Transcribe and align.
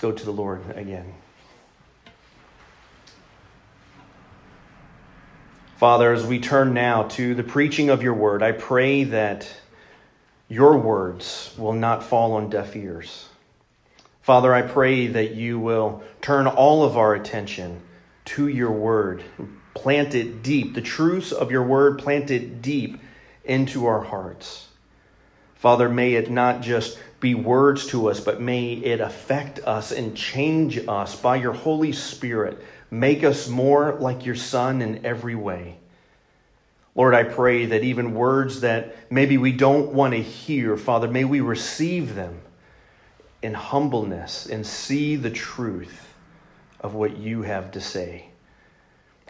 go 0.00 0.12
to 0.12 0.24
the 0.24 0.32
Lord 0.32 0.62
again. 0.76 1.12
Father, 5.76 6.12
as 6.12 6.26
we 6.26 6.38
turn 6.40 6.74
now 6.74 7.04
to 7.04 7.34
the 7.34 7.42
preaching 7.42 7.88
of 7.88 8.02
your 8.02 8.14
word, 8.14 8.42
I 8.42 8.52
pray 8.52 9.04
that 9.04 9.50
your 10.48 10.76
words 10.76 11.54
will 11.56 11.72
not 11.72 12.02
fall 12.02 12.32
on 12.32 12.50
deaf 12.50 12.76
ears. 12.76 13.28
Father, 14.20 14.52
I 14.52 14.62
pray 14.62 15.06
that 15.06 15.34
you 15.34 15.58
will 15.58 16.02
turn 16.20 16.46
all 16.46 16.84
of 16.84 16.98
our 16.98 17.14
attention 17.14 17.80
to 18.26 18.48
your 18.48 18.70
word, 18.70 19.24
plant 19.74 20.14
it 20.14 20.42
deep, 20.42 20.74
the 20.74 20.82
truths 20.82 21.32
of 21.32 21.50
your 21.50 21.62
word, 21.62 21.98
plant 21.98 22.30
it 22.30 22.60
deep 22.60 23.00
into 23.44 23.86
our 23.86 24.02
hearts. 24.02 24.68
Father, 25.54 25.88
may 25.88 26.14
it 26.14 26.30
not 26.30 26.60
just 26.60 26.98
be 27.20 27.34
words 27.34 27.86
to 27.88 28.08
us, 28.08 28.18
but 28.18 28.40
may 28.40 28.72
it 28.72 29.00
affect 29.00 29.60
us 29.60 29.92
and 29.92 30.16
change 30.16 30.78
us 30.88 31.14
by 31.14 31.36
your 31.36 31.52
Holy 31.52 31.92
Spirit. 31.92 32.64
Make 32.90 33.22
us 33.22 33.46
more 33.46 33.96
like 34.00 34.24
your 34.24 34.34
Son 34.34 34.80
in 34.80 35.04
every 35.04 35.34
way. 35.34 35.76
Lord, 36.94 37.14
I 37.14 37.24
pray 37.24 37.66
that 37.66 37.84
even 37.84 38.14
words 38.14 38.62
that 38.62 38.96
maybe 39.10 39.38
we 39.38 39.52
don't 39.52 39.92
want 39.92 40.14
to 40.14 40.22
hear, 40.22 40.76
Father, 40.76 41.08
may 41.08 41.24
we 41.24 41.40
receive 41.40 42.14
them 42.14 42.40
in 43.42 43.54
humbleness 43.54 44.46
and 44.46 44.66
see 44.66 45.16
the 45.16 45.30
truth 45.30 46.14
of 46.80 46.94
what 46.94 47.16
you 47.16 47.42
have 47.42 47.70
to 47.72 47.80
say. 47.80 48.26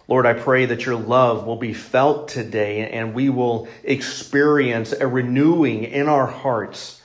Lord, 0.08 0.26
I 0.26 0.32
pray 0.32 0.66
that 0.66 0.86
your 0.86 0.96
love 0.96 1.46
will 1.46 1.56
be 1.56 1.74
felt 1.74 2.28
today 2.28 2.90
and 2.90 3.14
we 3.14 3.28
will 3.28 3.68
experience 3.84 4.92
a 4.92 5.06
renewing 5.06 5.84
in 5.84 6.08
our 6.08 6.26
hearts 6.26 6.99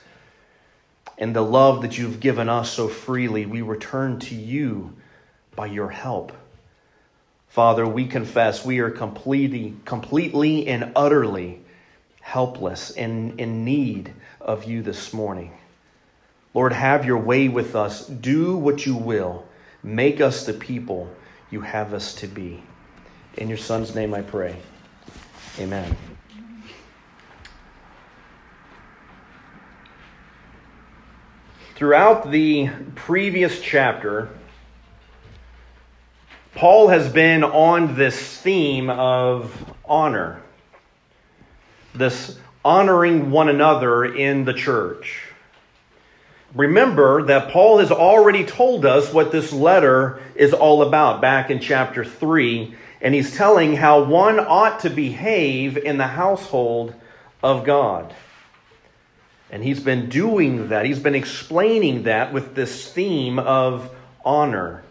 and 1.18 1.34
the 1.34 1.42
love 1.42 1.82
that 1.82 1.96
you've 1.96 2.20
given 2.20 2.48
us 2.48 2.70
so 2.70 2.88
freely, 2.88 3.46
we 3.46 3.62
return 3.62 4.18
to 4.20 4.34
you 4.34 4.94
by 5.54 5.66
your 5.66 5.90
help. 5.90 6.32
Father, 7.48 7.86
we 7.86 8.06
confess 8.06 8.64
we 8.64 8.80
are 8.80 8.90
completely, 8.90 9.74
completely 9.84 10.66
and 10.66 10.92
utterly 10.94 11.60
helpless 12.20 12.90
and 12.90 13.40
in 13.40 13.64
need 13.64 14.12
of 14.40 14.64
you 14.64 14.82
this 14.82 15.12
morning. 15.12 15.52
Lord, 16.52 16.72
have 16.72 17.04
your 17.04 17.18
way 17.18 17.48
with 17.48 17.76
us. 17.76 18.06
Do 18.06 18.56
what 18.56 18.84
you 18.84 18.96
will. 18.96 19.46
Make 19.82 20.20
us 20.20 20.44
the 20.44 20.52
people 20.52 21.08
you 21.50 21.60
have 21.60 21.94
us 21.94 22.14
to 22.16 22.26
be. 22.26 22.62
In 23.36 23.48
your 23.48 23.58
Son's 23.58 23.94
name 23.94 24.12
I 24.12 24.22
pray. 24.22 24.56
Amen. 25.58 25.96
Throughout 31.76 32.30
the 32.30 32.70
previous 32.94 33.60
chapter, 33.60 34.30
Paul 36.54 36.88
has 36.88 37.12
been 37.12 37.44
on 37.44 37.96
this 37.96 38.38
theme 38.38 38.88
of 38.88 39.74
honor, 39.84 40.40
this 41.94 42.38
honoring 42.64 43.30
one 43.30 43.50
another 43.50 44.06
in 44.06 44.46
the 44.46 44.54
church. 44.54 45.24
Remember 46.54 47.22
that 47.24 47.50
Paul 47.50 47.76
has 47.76 47.90
already 47.90 48.46
told 48.46 48.86
us 48.86 49.12
what 49.12 49.30
this 49.30 49.52
letter 49.52 50.18
is 50.34 50.54
all 50.54 50.80
about 50.80 51.20
back 51.20 51.50
in 51.50 51.60
chapter 51.60 52.06
3, 52.06 52.74
and 53.02 53.14
he's 53.14 53.36
telling 53.36 53.76
how 53.76 54.02
one 54.02 54.40
ought 54.40 54.80
to 54.80 54.88
behave 54.88 55.76
in 55.76 55.98
the 55.98 56.06
household 56.06 56.94
of 57.42 57.64
God. 57.64 58.14
And 59.50 59.62
he's 59.62 59.80
been 59.80 60.08
doing 60.08 60.68
that. 60.68 60.86
He's 60.86 60.98
been 60.98 61.14
explaining 61.14 62.04
that 62.04 62.32
with 62.32 62.54
this 62.54 62.90
theme 62.90 63.38
of 63.38 63.94
honor. 64.24 64.82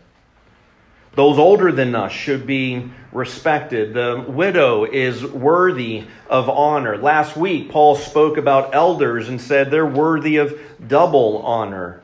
Those 1.16 1.40
older 1.40 1.72
than 1.72 1.96
us 1.96 2.12
should 2.12 2.46
be 2.46 2.92
respected. 3.14 3.94
The 3.94 4.26
widow 4.28 4.84
is 4.84 5.24
worthy 5.24 6.04
of 6.30 6.50
honor. 6.50 6.98
Last 6.98 7.38
week, 7.38 7.70
Paul 7.70 7.96
spoke 7.96 8.38
about 8.38 8.76
elders 8.76 9.30
and 9.30 9.40
said 9.40 9.72
they're 9.72 9.86
worthy 9.86 10.38
of 10.38 10.60
double 10.86 11.40
honor. 11.40 12.02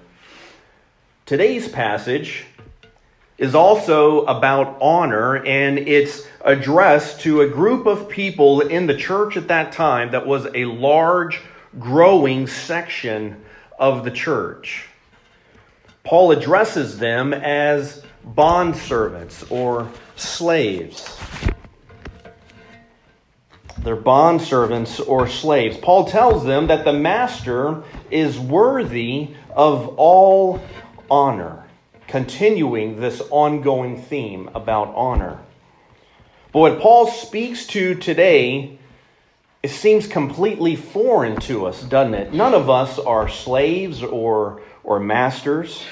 Today's 1.25 1.67
passage 1.67 2.45
is 3.37 3.55
also 3.55 4.23
about 4.25 4.77
honor, 4.81 5.43
and 5.45 5.77
it's 5.79 6.25
addressed 6.45 7.21
to 7.21 7.41
a 7.41 7.47
group 7.47 7.87
of 7.87 8.07
people 8.07 8.61
in 8.61 8.87
the 8.87 8.95
church 8.95 9.35
at 9.35 9.47
that 9.49 9.71
time 9.71 10.11
that 10.11 10.25
was 10.25 10.47
a 10.53 10.65
large 10.65 11.41
growing 11.79 12.47
section 12.47 13.41
of 13.79 14.03
the 14.03 14.11
church. 14.11 14.87
Paul 16.03 16.31
addresses 16.31 16.97
them 16.97 17.33
as 17.33 18.03
bondservants 18.25 19.49
or 19.51 19.91
slaves. 20.15 21.17
They're 23.79 23.97
bondservants 23.97 25.05
or 25.07 25.27
slaves. 25.27 25.77
Paul 25.77 26.05
tells 26.05 26.45
them 26.45 26.67
that 26.67 26.85
the 26.85 26.93
master 26.93 27.83
is 28.11 28.37
worthy 28.37 29.29
of 29.55 29.95
all 29.97 30.61
honor, 31.09 31.63
continuing 32.07 32.99
this 32.99 33.21
ongoing 33.31 34.01
theme 34.01 34.49
about 34.53 34.93
honor. 34.95 35.39
But 36.51 36.59
what 36.59 36.79
Paul 36.79 37.07
speaks 37.07 37.65
to 37.67 37.95
today 37.95 38.77
it 39.63 39.69
seems 39.69 40.07
completely 40.07 40.75
foreign 40.75 41.39
to 41.41 41.67
us, 41.67 41.83
doesn't 41.83 42.15
it? 42.15 42.33
None 42.33 42.53
of 42.53 42.69
us 42.69 42.97
are 42.97 43.29
slaves 43.29 44.01
or, 44.01 44.61
or 44.83 44.99
masters. 44.99 45.83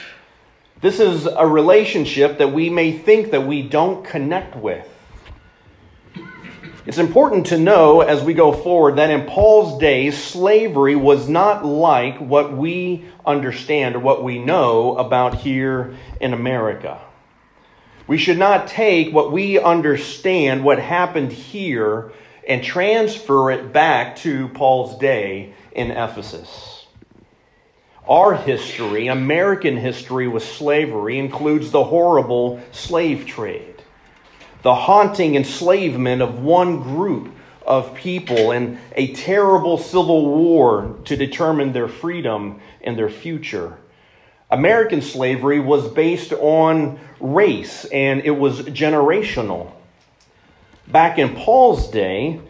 This 0.81 0.99
is 0.99 1.27
a 1.27 1.45
relationship 1.45 2.39
that 2.39 2.51
we 2.51 2.69
may 2.69 2.97
think 2.97 3.31
that 3.31 3.45
we 3.45 3.61
don't 3.61 4.03
connect 4.03 4.55
with. 4.55 4.87
It's 6.87 6.97
important 6.97 7.47
to 7.47 7.59
know 7.59 8.01
as 8.01 8.23
we 8.23 8.33
go 8.33 8.51
forward 8.51 8.95
that 8.95 9.11
in 9.11 9.27
Paul's 9.27 9.79
days, 9.79 10.17
slavery 10.17 10.95
was 10.95 11.29
not 11.29 11.63
like 11.63 12.17
what 12.17 12.57
we 12.57 13.05
understand 13.23 13.95
or 13.95 13.99
what 13.99 14.23
we 14.23 14.39
know 14.39 14.97
about 14.97 15.35
here 15.35 15.95
in 16.19 16.33
America. 16.33 16.99
We 18.07 18.17
should 18.17 18.39
not 18.39 18.67
take 18.67 19.13
what 19.13 19.31
we 19.31 19.59
understand, 19.59 20.63
what 20.63 20.79
happened 20.79 21.31
here, 21.31 22.11
and 22.49 22.63
transfer 22.63 23.51
it 23.51 23.71
back 23.71 24.15
to 24.17 24.47
Paul's 24.49 24.97
day 24.97 25.53
in 25.71 25.91
Ephesus. 25.91 26.87
Our 28.07 28.33
history, 28.33 29.05
American 29.05 29.77
history 29.77 30.27
with 30.27 30.43
slavery, 30.43 31.19
includes 31.19 31.69
the 31.69 31.83
horrible 31.83 32.59
slave 32.71 33.27
trade, 33.27 33.83
the 34.63 34.73
haunting 34.73 35.35
enslavement 35.35 36.23
of 36.23 36.39
one 36.41 36.81
group 36.81 37.31
of 37.67 37.93
people, 37.93 38.49
and 38.49 38.79
a 38.95 39.13
terrible 39.13 39.77
civil 39.77 40.25
war 40.25 40.97
to 41.05 41.15
determine 41.15 41.71
their 41.71 41.87
freedom 41.87 42.59
and 42.81 42.97
their 42.97 43.11
future. 43.11 43.77
American 44.49 45.03
slavery 45.03 45.59
was 45.59 45.87
based 45.87 46.33
on 46.33 46.99
race 47.19 47.85
and 47.85 48.21
it 48.21 48.31
was 48.31 48.61
generational 48.61 49.71
back 50.91 51.17
in 51.17 51.35
Paul's 51.35 51.89
day, 51.89 52.41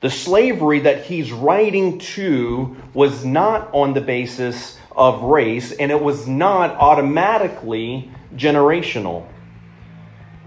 the 0.00 0.10
slavery 0.10 0.80
that 0.80 1.04
he's 1.04 1.30
writing 1.30 1.98
to 1.98 2.76
was 2.92 3.24
not 3.24 3.72
on 3.72 3.94
the 3.94 4.00
basis 4.00 4.78
of 4.96 5.22
race, 5.22 5.72
and 5.72 5.90
it 5.90 6.02
was 6.02 6.26
not 6.26 6.72
automatically 6.72 8.10
generational. 8.34 9.26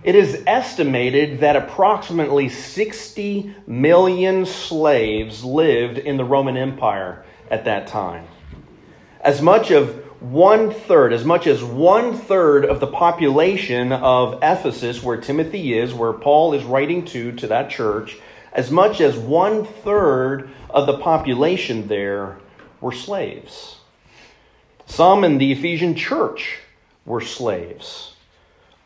It 0.04 0.14
is 0.14 0.44
estimated 0.46 1.40
that 1.40 1.56
approximately 1.56 2.50
60 2.50 3.56
million 3.66 4.46
slaves 4.46 5.44
lived 5.44 5.98
in 5.98 6.18
the 6.18 6.26
Roman 6.26 6.58
Empire 6.58 7.26
at 7.50 7.66
that 7.66 7.88
time. 7.88 8.28
As 9.22 9.42
much 9.42 9.72
of 9.72 10.05
one 10.20 10.72
third, 10.72 11.14
as 11.14 11.26
much 11.26 11.48
as 11.48 11.64
one 11.64 12.18
third 12.18 12.66
of 12.66 12.80
the 12.80 12.88
population 12.88 13.92
of 13.92 14.36
Ephesus, 14.42 15.04
where 15.04 15.18
Timothy 15.18 15.78
is, 15.78 15.94
where 15.94 16.14
Paul 16.14 16.54
is 16.54 16.64
writing 16.64 17.06
to, 17.06 17.32
to 17.34 17.48
that 17.48 17.70
church, 17.70 18.18
as 18.54 18.72
much 18.72 19.02
as 19.02 19.18
one 19.18 19.66
third 19.66 20.50
of 20.70 20.88
the 20.88 20.98
population 20.98 21.88
there 21.88 22.38
were 22.82 22.94
slaves. 22.94 23.78
Some 24.86 25.24
in 25.24 25.38
the 25.38 25.52
Ephesian 25.52 25.96
church 25.96 26.60
were 27.06 27.22
slaves. 27.22 28.16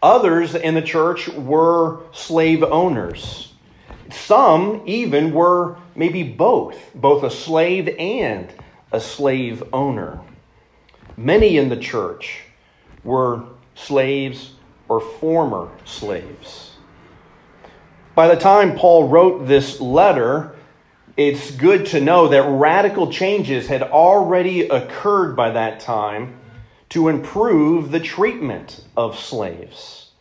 Others 0.02 0.56
in 0.56 0.76
the 0.76 0.82
church 0.82 1.28
were 1.30 2.00
slave 2.14 2.64
owners. 2.64 3.54
Some 4.12 4.82
even 4.86 5.34
were 5.34 5.78
maybe 5.96 6.24
both, 6.24 6.78
both 6.96 7.24
a 7.24 7.30
slave 7.30 7.94
and 8.00 8.52
a 8.92 9.00
slave 9.00 9.64
owner. 9.72 10.20
Many 11.20 11.58
in 11.58 11.68
the 11.68 11.76
church 11.76 12.44
were 13.04 13.44
slaves 13.76 14.54
or 14.88 15.02
former 15.02 15.70
slaves. 15.84 16.78
By 18.16 18.30
the 18.30 18.40
time 18.40 18.78
Paul 18.78 19.10
wrote 19.10 19.46
this 19.46 19.82
letter, 19.82 20.56
it's 21.18 21.52
good 21.52 21.88
to 21.88 22.00
know 22.00 22.30
that 22.30 22.48
radical 22.50 23.12
changes 23.12 23.68
had 23.68 23.84
already 23.84 24.70
occurred 24.70 25.36
by 25.36 25.50
that 25.50 25.82
time 25.82 26.40
to 26.88 27.10
improve 27.10 27.92
the 27.92 28.00
treatment 28.00 28.82
of 28.96 29.20
slaves. 29.20 30.12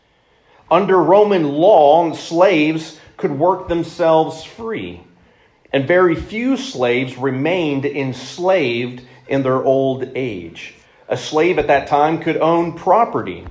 Under 0.69 1.01
Roman 1.01 1.49
law, 1.49 2.13
slaves 2.13 2.99
could 3.17 3.39
work 3.39 3.69
themselves 3.69 4.43
free, 4.43 5.05
and 5.73 5.87
very 5.87 6.17
few 6.17 6.57
slaves 6.57 7.17
remained 7.17 7.85
enslaved 7.85 9.05
in 9.29 9.45
their 9.45 9.63
old 9.63 10.11
age. 10.17 10.75
A 11.09 11.17
slave 11.17 11.59
at 11.59 11.69
that 11.69 11.87
time 11.87 12.19
could 12.19 12.37
own 12.37 12.75
property 12.75 13.47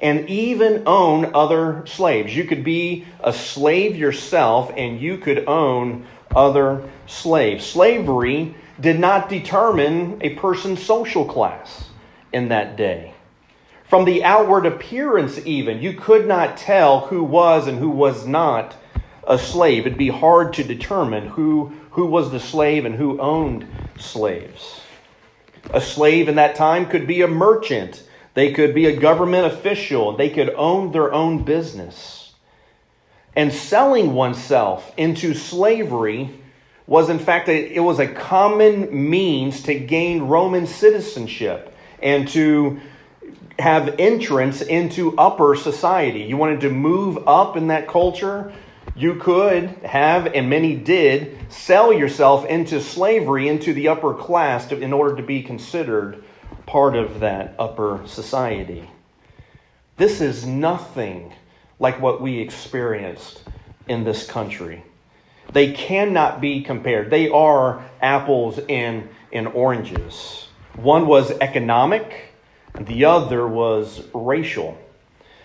and 0.00 0.28
even 0.28 0.84
own 0.86 1.34
other 1.34 1.84
slaves. 1.86 2.34
You 2.34 2.44
could 2.44 2.64
be 2.64 3.04
a 3.22 3.32
slave 3.32 3.96
yourself 3.96 4.72
and 4.76 5.00
you 5.00 5.18
could 5.18 5.46
own 5.46 6.06
other 6.34 6.88
slaves. 7.06 7.66
Slavery 7.66 8.54
did 8.80 8.98
not 8.98 9.28
determine 9.28 10.18
a 10.22 10.34
person's 10.36 10.82
social 10.82 11.24
class 11.24 11.90
in 12.32 12.48
that 12.48 12.76
day. 12.76 13.14
From 13.88 14.04
the 14.04 14.22
outward 14.22 14.66
appearance, 14.66 15.44
even, 15.44 15.82
you 15.82 15.94
could 15.94 16.26
not 16.26 16.56
tell 16.56 17.00
who 17.00 17.24
was 17.24 17.66
and 17.66 17.78
who 17.78 17.90
was 17.90 18.24
not 18.24 18.76
a 19.26 19.36
slave. 19.36 19.84
It'd 19.84 19.98
be 19.98 20.08
hard 20.08 20.52
to 20.54 20.64
determine 20.64 21.26
who, 21.26 21.72
who 21.90 22.06
was 22.06 22.30
the 22.30 22.40
slave 22.40 22.84
and 22.84 22.94
who 22.94 23.20
owned 23.20 23.66
slaves. 23.98 24.80
A 25.72 25.80
slave 25.80 26.28
in 26.28 26.36
that 26.36 26.54
time 26.54 26.86
could 26.86 27.06
be 27.06 27.22
a 27.22 27.28
merchant, 27.28 28.02
they 28.34 28.52
could 28.52 28.74
be 28.74 28.86
a 28.86 28.96
government 28.96 29.52
official, 29.52 30.16
they 30.16 30.30
could 30.30 30.50
own 30.50 30.92
their 30.92 31.12
own 31.12 31.44
business. 31.44 32.32
And 33.36 33.52
selling 33.52 34.14
oneself 34.14 34.92
into 34.96 35.34
slavery 35.34 36.30
was 36.86 37.08
in 37.08 37.20
fact 37.20 37.48
a, 37.48 37.74
it 37.74 37.80
was 37.80 38.00
a 38.00 38.08
common 38.08 39.10
means 39.10 39.62
to 39.62 39.78
gain 39.78 40.22
Roman 40.22 40.66
citizenship 40.66 41.72
and 42.02 42.26
to 42.28 42.80
have 43.60 43.94
entrance 44.00 44.60
into 44.62 45.16
upper 45.16 45.54
society. 45.54 46.22
You 46.22 46.36
wanted 46.36 46.62
to 46.62 46.70
move 46.70 47.28
up 47.28 47.56
in 47.56 47.68
that 47.68 47.86
culture, 47.86 48.52
you 48.96 49.14
could 49.16 49.68
have, 49.84 50.26
and 50.26 50.50
many 50.50 50.74
did, 50.74 51.38
sell 51.50 51.92
yourself 51.92 52.44
into 52.46 52.80
slavery, 52.80 53.48
into 53.48 53.72
the 53.72 53.88
upper 53.88 54.14
class, 54.14 54.66
to, 54.68 54.78
in 54.78 54.92
order 54.92 55.16
to 55.16 55.22
be 55.22 55.42
considered 55.42 56.22
part 56.66 56.96
of 56.96 57.20
that 57.20 57.54
upper 57.58 58.00
society. 58.06 58.88
This 59.96 60.20
is 60.20 60.46
nothing 60.46 61.32
like 61.78 62.00
what 62.00 62.20
we 62.20 62.38
experienced 62.38 63.42
in 63.88 64.04
this 64.04 64.26
country. 64.26 64.84
They 65.52 65.72
cannot 65.72 66.40
be 66.40 66.62
compared. 66.62 67.10
They 67.10 67.28
are 67.28 67.84
apples 68.00 68.60
and, 68.68 69.08
and 69.32 69.48
oranges. 69.48 70.48
One 70.76 71.06
was 71.06 71.32
economic, 71.32 72.34
and 72.74 72.86
the 72.86 73.06
other 73.06 73.46
was 73.46 74.02
racial. 74.14 74.78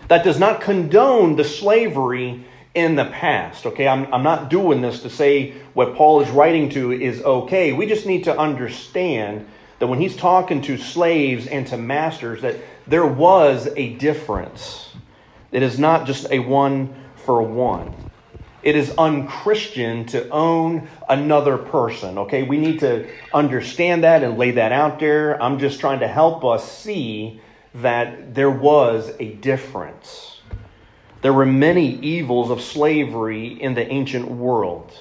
That 0.08 0.24
does 0.24 0.40
not 0.40 0.62
condone 0.62 1.36
the 1.36 1.44
slavery 1.44 2.46
in 2.76 2.96
the 2.96 3.06
past. 3.06 3.66
Okay, 3.66 3.88
I'm, 3.88 4.14
I'm 4.14 4.22
not 4.22 4.50
doing 4.50 4.82
this 4.82 5.02
to 5.02 5.10
say 5.10 5.54
what 5.74 5.96
Paul 5.96 6.22
is 6.22 6.30
writing 6.30 6.70
to 6.72 6.92
is 6.92 7.22
okay. 7.24 7.74
We 7.74 7.88
just 7.88 8.06
need 8.06 8.26
to 8.26 8.38
understand 8.38 9.48
that 9.80 9.88
when 9.88 10.00
he's 10.00 10.16
talking 10.16 10.62
to 10.64 10.78
slaves 10.78 11.48
and 11.48 11.66
to 11.68 11.78
masters, 11.78 12.42
that 12.42 12.58
there 12.86 13.06
was 13.06 13.68
a 13.76 13.94
difference. 13.96 14.94
It 15.52 15.64
is 15.64 15.80
not 15.80 16.06
just 16.06 16.30
a 16.32 16.40
one 16.40 16.94
for 17.16 17.42
one. 17.42 17.94
It 18.62 18.76
is 18.76 18.94
unchristian 18.98 20.06
to 20.08 20.28
own 20.30 20.90
another 21.08 21.58
person. 21.58 22.18
Okay, 22.18 22.44
we 22.44 22.58
need 22.58 22.80
to 22.80 23.08
understand 23.34 24.04
that 24.04 24.24
and 24.24 24.38
lay 24.38 24.52
that 24.52 24.72
out 24.72 25.00
there. 25.00 25.42
I'm 25.42 25.60
just 25.60 25.80
trying 25.80 26.00
to 26.00 26.08
help 26.08 26.44
us 26.44 26.70
see 26.70 27.40
that 27.76 28.34
there 28.34 28.50
was 28.50 29.12
a 29.20 29.34
difference. 29.34 30.35
There 31.26 31.34
were 31.34 31.48
many 31.48 31.96
evils 32.02 32.52
of 32.52 32.62
slavery 32.62 33.48
in 33.48 33.74
the 33.74 33.92
ancient 33.92 34.30
world. 34.30 34.96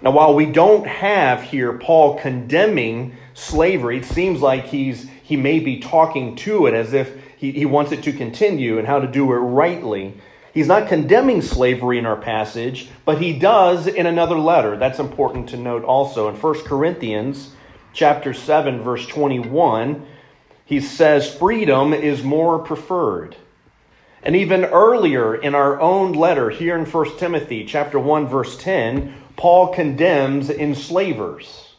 Now, 0.00 0.12
while 0.12 0.34
we 0.34 0.46
don't 0.46 0.86
have 0.86 1.42
here 1.42 1.74
Paul 1.74 2.18
condemning 2.18 3.14
slavery, 3.34 3.98
it 3.98 4.06
seems 4.06 4.40
like 4.40 4.64
he's 4.64 5.06
he 5.22 5.36
may 5.36 5.60
be 5.60 5.80
talking 5.80 6.34
to 6.36 6.64
it 6.64 6.72
as 6.72 6.94
if 6.94 7.12
he, 7.36 7.52
he 7.52 7.66
wants 7.66 7.92
it 7.92 8.02
to 8.04 8.12
continue 8.14 8.78
and 8.78 8.86
how 8.86 9.00
to 9.00 9.06
do 9.06 9.30
it 9.30 9.36
rightly. 9.36 10.14
He's 10.54 10.66
not 10.66 10.88
condemning 10.88 11.42
slavery 11.42 11.98
in 11.98 12.06
our 12.06 12.16
passage, 12.16 12.88
but 13.04 13.20
he 13.20 13.38
does 13.38 13.86
in 13.86 14.06
another 14.06 14.38
letter. 14.38 14.78
That's 14.78 14.98
important 14.98 15.50
to 15.50 15.58
note 15.58 15.84
also. 15.84 16.26
In 16.30 16.36
1 16.36 16.54
Corinthians 16.64 17.50
chapter 17.92 18.32
7 18.32 18.80
verse 18.80 19.06
21, 19.06 20.06
he 20.64 20.80
says 20.80 21.30
freedom 21.34 21.92
is 21.92 22.22
more 22.22 22.58
preferred. 22.58 23.36
And 24.22 24.36
even 24.36 24.64
earlier 24.64 25.34
in 25.34 25.54
our 25.54 25.80
own 25.80 26.12
letter 26.12 26.50
here 26.50 26.76
in 26.76 26.84
1 26.84 27.18
Timothy 27.18 27.64
chapter 27.64 27.98
1 27.98 28.28
verse 28.28 28.56
10, 28.58 29.14
Paul 29.36 29.68
condemns 29.68 30.50
enslavers. 30.50 31.70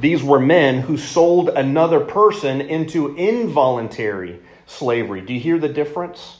These 0.00 0.22
were 0.22 0.40
men 0.40 0.80
who 0.80 0.96
sold 0.96 1.48
another 1.48 2.00
person 2.00 2.60
into 2.60 3.14
involuntary 3.16 4.40
slavery. 4.66 5.20
Do 5.20 5.32
you 5.32 5.40
hear 5.40 5.58
the 5.58 5.68
difference? 5.68 6.38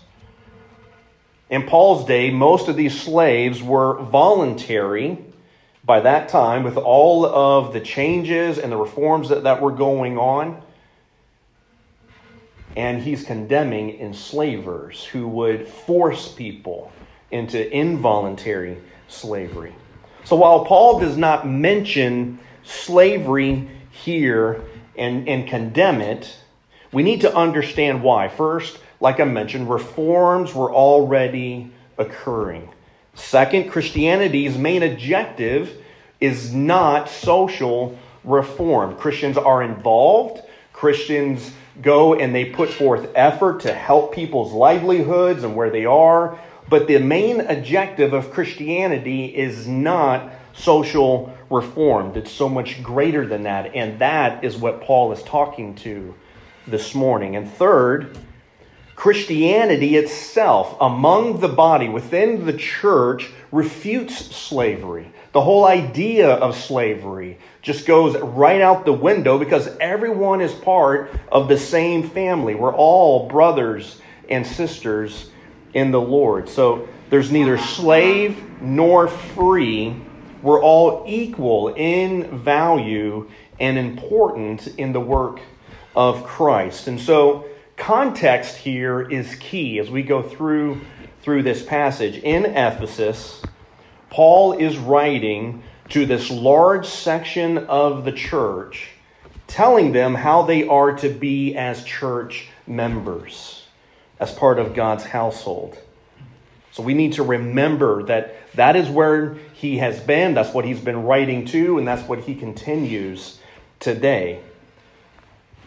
In 1.51 1.65
Paul's 1.65 2.05
day, 2.05 2.31
most 2.31 2.69
of 2.69 2.77
these 2.77 3.01
slaves 3.01 3.63
were 3.63 4.01
voluntary 4.03 5.19
by 5.85 6.01
that 6.01 6.29
time 6.29 6.63
with 6.63 6.77
all 6.77 7.25
of 7.25 7.73
the 7.73 7.81
changes 7.81 8.59
and 8.59 8.71
the 8.71 8.77
reforms 8.77 9.31
that, 9.31 9.45
that 9.45 9.63
were 9.63 9.73
going 9.73 10.19
on. 10.19 10.63
And 12.79 13.03
he's 13.03 13.25
condemning 13.25 13.99
enslavers 13.99 15.05
who 15.05 15.27
would 15.27 15.67
force 15.67 16.29
people 16.29 16.93
into 17.33 17.69
involuntary 17.77 18.79
slavery. 19.09 19.75
So 20.23 20.37
while 20.37 20.65
Paul 20.65 21.01
does 21.01 21.17
not 21.17 21.45
mention 21.45 22.39
slavery 22.63 23.69
here 23.91 24.63
and, 24.97 25.29
and 25.29 25.49
condemn 25.49 26.01
it, 26.01 26.39
we 26.93 27.03
need 27.03 27.23
to 27.23 27.35
understand 27.35 28.01
why. 28.01 28.29
First, 28.29 28.79
like 29.01 29.19
I 29.19 29.25
mentioned, 29.25 29.69
reforms 29.69 30.55
were 30.55 30.73
already 30.73 31.73
occurring. 31.99 32.69
Second, 33.15 33.71
Christianity's 33.71 34.57
main 34.57 34.85
objective 34.85 35.83
is 36.21 36.55
not 36.55 37.11
social 37.11 37.99
reform. 38.23 38.97
Christians 38.97 39.37
are 39.37 39.65
involved. 39.65 40.43
Christians 40.73 41.51
go 41.83 42.15
and 42.15 42.35
they 42.35 42.47
put 42.47 42.71
forth 42.71 43.11
effort 43.15 43.61
to 43.61 43.73
help 43.73 44.15
people's 44.15 44.53
livelihoods 44.53 45.45
and 45.45 45.55
where 45.55 45.71
they 45.71 45.85
are. 45.85 46.39
But 46.69 46.87
the 46.87 46.99
main 46.99 47.41
objective 47.41 48.13
of 48.13 48.31
Christianity 48.31 49.27
is 49.27 49.67
not 49.67 50.31
social 50.53 51.33
reform. 51.51 52.13
It's 52.17 52.33
so 52.33 52.49
much 52.49 52.83
greater 52.83 53.27
than 53.27 53.45
that. 53.45 53.75
And 53.75 53.99
that 54.01 54.45
is 54.45 54.57
what 54.57 54.83
Paul 54.83 55.13
is 55.13 55.23
talking 55.23 55.75
to 55.77 56.15
this 56.67 56.95
morning. 56.95 57.37
And 57.37 57.51
third, 57.51 58.19
Christianity 58.97 59.97
itself, 59.97 60.77
among 60.81 61.41
the 61.41 61.49
body, 61.49 61.89
within 61.89 62.45
the 62.45 62.53
church, 62.53 63.31
refutes 63.53 64.35
slavery. 64.35 65.13
The 65.33 65.41
whole 65.41 65.67
idea 65.67 66.31
of 66.31 66.57
slavery 66.57 67.39
just 67.63 67.87
goes 67.87 68.17
right 68.17 68.61
out 68.61 68.85
the 68.85 68.93
window 68.93 69.39
because 69.39 69.69
everyone 69.81 70.41
is 70.41 70.53
part 70.53 71.11
of 71.31 71.49
the 71.49 71.59
same 71.59 72.09
family. 72.09 72.55
We're 72.55 72.75
all 72.75 73.29
brothers 73.29 74.01
and 74.29 74.47
sisters 74.47 75.31
in 75.75 75.91
the 75.91 76.01
Lord. 76.01 76.49
So 76.49 76.89
there's 77.11 77.31
neither 77.31 77.59
slave 77.59 78.43
nor 78.61 79.09
free. 79.09 79.97
We're 80.43 80.63
all 80.63 81.05
equal 81.07 81.75
in 81.75 82.39
value 82.39 83.31
and 83.61 83.77
important 83.77 84.67
in 84.79 84.93
the 84.93 85.01
work 85.01 85.41
of 85.95 86.25
Christ. 86.25 86.89
And 86.89 87.01
so 87.01 87.49
Context 87.79 88.57
here 88.57 89.01
is 89.01 89.37
key 89.37 89.79
as 89.79 89.89
we 89.89 90.03
go 90.03 90.21
through 90.21 90.81
through 91.23 91.45
this 91.45 91.63
passage. 91.63 92.19
In 92.19 92.45
Ephesus, 92.45 93.41
Paul 94.11 94.55
is 94.55 94.77
writing 94.79 95.63
to 95.91 96.07
this 96.07 96.31
large 96.31 96.87
section 96.87 97.59
of 97.59 98.05
the 98.05 98.13
church, 98.13 98.89
telling 99.47 99.93
them 99.93 100.15
how 100.15 100.43
they 100.43 100.67
are 100.67 100.93
to 100.97 101.09
be 101.09 101.57
as 101.57 101.85
church 101.85 102.49
members, 102.67 103.67
as 104.21 104.33
part 104.33 104.59
of 104.59 104.75
God's 104.75 105.05
household. 105.05 105.79
So 106.73 106.83
we 106.83 106.95
need 106.95 107.15
to 107.15 107.23
remember 107.23 108.03
that 108.05 108.37
that 108.55 108.77
is 108.77 108.89
where 108.89 109.35
he 109.55 109.79
has 109.79 109.99
been, 110.01 110.35
that's 110.35 110.55
what 110.55 110.65
he's 110.65 110.81
been 110.81 111.05
writing 111.05 111.45
to, 111.47 111.79
and 111.79 111.89
that's 111.89 112.07
what 112.09 112.21
he 112.21 112.35
continues 112.35 113.39
today. 113.81 114.41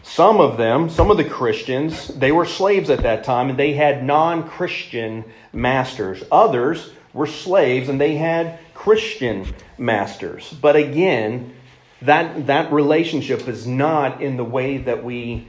Some 0.02 0.40
of 0.40 0.56
them, 0.56 0.90
some 0.90 1.10
of 1.10 1.16
the 1.16 1.24
Christians, 1.24 2.08
they 2.08 2.32
were 2.32 2.44
slaves 2.44 2.90
at 2.90 3.02
that 3.02 3.24
time 3.24 3.50
and 3.50 3.58
they 3.58 3.72
had 3.72 4.04
non 4.04 4.48
Christian 4.48 5.24
masters. 5.52 6.24
Others 6.32 6.90
were 7.12 7.26
slaves 7.26 7.88
and 7.88 8.00
they 8.00 8.16
had 8.16 8.58
Christian 8.74 9.46
masters. 9.78 10.52
But 10.60 10.76
again, 10.76 11.54
that, 12.02 12.46
that 12.46 12.72
relationship 12.72 13.48
is 13.48 13.66
not 13.66 14.22
in 14.22 14.36
the 14.36 14.44
way 14.44 14.78
that 14.78 15.04
we 15.04 15.48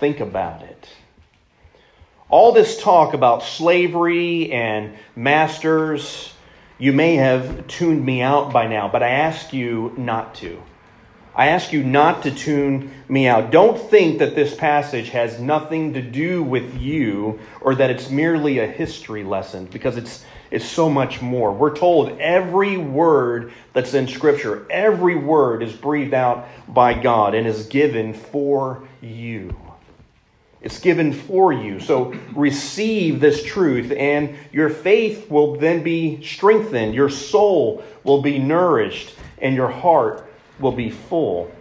think 0.00 0.20
about 0.20 0.62
it. 0.62 0.88
All 2.28 2.52
this 2.52 2.80
talk 2.80 3.14
about 3.14 3.42
slavery 3.42 4.50
and 4.50 4.96
masters, 5.14 6.32
you 6.78 6.92
may 6.92 7.16
have 7.16 7.66
tuned 7.68 8.04
me 8.04 8.22
out 8.22 8.52
by 8.52 8.66
now, 8.66 8.88
but 8.88 9.02
I 9.02 9.10
ask 9.10 9.52
you 9.52 9.94
not 9.96 10.34
to. 10.36 10.60
I 11.36 11.48
ask 11.48 11.72
you 11.72 11.82
not 11.82 12.22
to 12.22 12.30
tune 12.30 12.92
me 13.08 13.26
out. 13.26 13.50
Don't 13.50 13.78
think 13.78 14.20
that 14.20 14.36
this 14.36 14.54
passage 14.54 15.08
has 15.10 15.40
nothing 15.40 15.94
to 15.94 16.02
do 16.02 16.42
with 16.42 16.80
you 16.80 17.40
or 17.60 17.74
that 17.74 17.90
it's 17.90 18.08
merely 18.08 18.58
a 18.58 18.66
history 18.66 19.24
lesson 19.24 19.66
because 19.66 19.96
it's, 19.96 20.24
it's 20.50 20.64
so 20.64 20.88
much 20.88 21.20
more. 21.22 21.52
We're 21.52 21.76
told 21.76 22.18
every 22.20 22.76
word 22.76 23.52
that's 23.72 23.94
in 23.94 24.08
Scripture, 24.08 24.66
every 24.70 25.16
word 25.16 25.62
is 25.62 25.72
breathed 25.72 26.14
out 26.14 26.46
by 26.68 26.94
God 26.94 27.34
and 27.34 27.46
is 27.46 27.66
given 27.66 28.14
for 28.14 28.86
you. 29.00 29.56
It's 30.64 30.80
given 30.80 31.12
for 31.12 31.52
you. 31.52 31.78
So 31.78 32.14
receive 32.34 33.20
this 33.20 33.42
truth, 33.42 33.92
and 33.92 34.34
your 34.50 34.70
faith 34.70 35.30
will 35.30 35.56
then 35.56 35.82
be 35.82 36.22
strengthened. 36.22 36.94
Your 36.94 37.10
soul 37.10 37.84
will 38.02 38.22
be 38.22 38.38
nourished, 38.38 39.14
and 39.38 39.54
your 39.54 39.68
heart 39.68 40.26
will 40.58 40.72
be 40.72 40.90
full. 40.90 41.52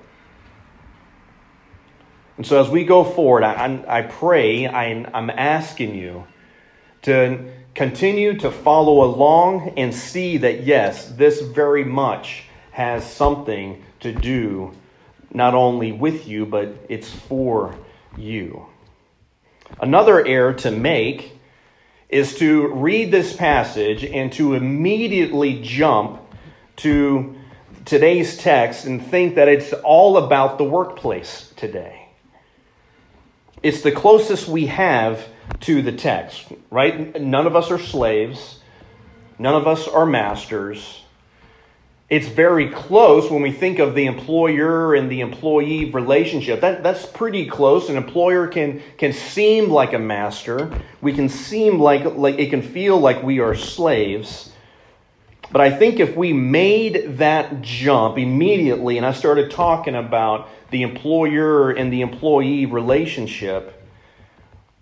And 2.38 2.48
so, 2.48 2.62
as 2.62 2.70
we 2.70 2.86
go 2.86 3.04
forward, 3.04 3.44
I, 3.44 3.84
I 3.88 4.02
pray, 4.04 4.68
I, 4.68 5.06
I'm 5.14 5.30
asking 5.30 5.96
you 5.96 6.26
to 7.04 7.52
continue 7.76 8.38
to 8.38 8.52
follow 8.52 9.04
along 9.04 9.74
and 9.78 9.94
see 9.94 10.38
that, 10.38 10.64
yes, 10.64 11.08
this 11.10 11.42
very 11.42 11.84
much 11.84 12.44
has 12.72 13.10
something 13.10 13.84
to 14.00 14.12
do 14.12 14.72
not 15.34 15.56
only 15.56 15.92
with 15.92 16.28
you, 16.28 16.46
but 16.46 16.76
it's 16.90 17.10
for 17.10 17.76
you. 18.18 18.66
Another 19.80 20.24
error 20.26 20.54
to 20.54 20.72
make 20.72 21.40
is 22.10 22.36
to 22.36 22.68
read 22.68 23.12
this 23.12 23.36
passage 23.36 24.04
and 24.04 24.32
to 24.34 24.54
immediately 24.54 25.62
jump 25.64 26.22
to 26.76 27.36
today's 27.86 28.38
text 28.38 28.86
and 28.86 29.04
think 29.06 29.36
that 29.36 29.48
it's 29.48 29.74
all 29.74 30.18
about 30.18 30.60
the 30.60 30.64
workplace 30.64 31.52
today. 31.56 32.08
It's 33.64 33.82
the 33.82 33.92
closest 33.92 34.48
we 34.48 34.68
have 34.68 35.26
to 35.62 35.82
the 35.82 35.92
text, 35.92 36.46
right? 36.70 37.20
None 37.22 37.48
of 37.48 37.56
us 37.56 37.72
are 37.72 37.80
slaves, 37.80 38.60
none 39.40 39.56
of 39.56 39.68
us 39.68 39.88
are 39.88 40.06
masters. 40.06 41.04
It's 42.10 42.28
very 42.28 42.70
close 42.70 43.32
when 43.32 43.42
we 43.42 43.52
think 43.52 43.80
of 43.80 43.96
the 43.96 44.06
employer 44.06 44.94
and 44.94 45.10
the 45.10 45.22
employee 45.22 45.90
relationship. 45.90 46.62
That, 46.62 46.84
that's 46.84 47.06
pretty 47.08 47.48
close. 47.48 47.90
An 47.90 47.98
employer 47.98 48.48
can, 48.48 48.84
can 48.98 49.14
seem 49.14 49.70
like 49.70 49.94
a 49.94 50.00
master. 50.00 50.70
We 51.02 51.14
can 51.14 51.28
seem 51.28 51.80
like, 51.80 52.04
like 52.06 52.38
it 52.38 52.52
can 52.52 52.62
feel 52.62 53.00
like 53.00 53.24
we 53.24 53.40
are 53.40 53.56
slaves. 53.56 54.52
But 55.52 55.62
I 55.62 55.72
think 55.72 56.00
if 56.00 56.16
we 56.16 56.34
made 56.34 57.18
that 57.18 57.62
jump 57.62 58.18
immediately 58.18 58.98
and 58.98 59.06
I 59.06 59.14
started 59.14 59.50
talking 59.50 59.96
about 59.96 60.50
the 60.72 60.84
employer 60.84 61.72
and 61.72 61.92
the 61.92 62.02
employee 62.02 62.66
relationship, 62.66 63.83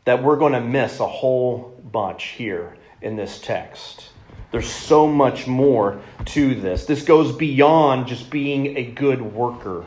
that 0.06 0.24
we're 0.24 0.38
going 0.38 0.54
to 0.54 0.62
miss 0.62 1.00
a 1.00 1.08
whole 1.08 1.80
bunch 1.92 2.24
here 2.30 2.78
in 3.02 3.16
this 3.16 3.40
text. 3.40 4.10
There's 4.52 4.70
so 4.70 5.08
much 5.08 5.48
more 5.48 6.02
to 6.26 6.56
this. 6.56 6.86
This 6.86 7.04
goes 7.04 7.36
beyond 7.36 8.08
just 8.08 8.30
being 8.30 8.78
a 8.78 8.84
good 8.84 9.22
worker. 9.22 9.86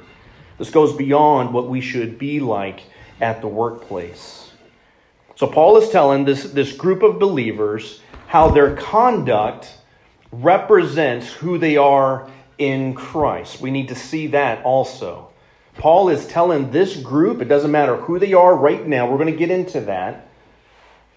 This 0.58 0.70
goes 0.70 0.96
beyond 0.96 1.52
what 1.52 1.68
we 1.68 1.80
should 1.80 2.18
be 2.18 2.40
like 2.40 2.84
at 3.20 3.40
the 3.40 3.48
workplace. 3.48 4.52
So, 5.36 5.48
Paul 5.48 5.76
is 5.78 5.90
telling 5.90 6.24
this, 6.24 6.44
this 6.44 6.72
group 6.72 7.02
of 7.02 7.18
believers 7.18 8.00
how 8.28 8.50
their 8.50 8.76
conduct 8.76 9.76
represents 10.30 11.32
who 11.32 11.58
they 11.58 11.76
are 11.76 12.30
in 12.58 12.94
Christ. 12.94 13.60
We 13.60 13.70
need 13.70 13.88
to 13.88 13.94
see 13.94 14.28
that 14.28 14.64
also. 14.64 15.30
Paul 15.76 16.08
is 16.08 16.26
telling 16.26 16.70
this 16.70 16.96
group, 16.96 17.42
it 17.42 17.46
doesn't 17.46 17.70
matter 17.70 17.96
who 17.96 18.18
they 18.18 18.32
are 18.32 18.56
right 18.56 18.86
now, 18.86 19.10
we're 19.10 19.18
going 19.18 19.32
to 19.32 19.38
get 19.38 19.50
into 19.50 19.80
that. 19.82 20.28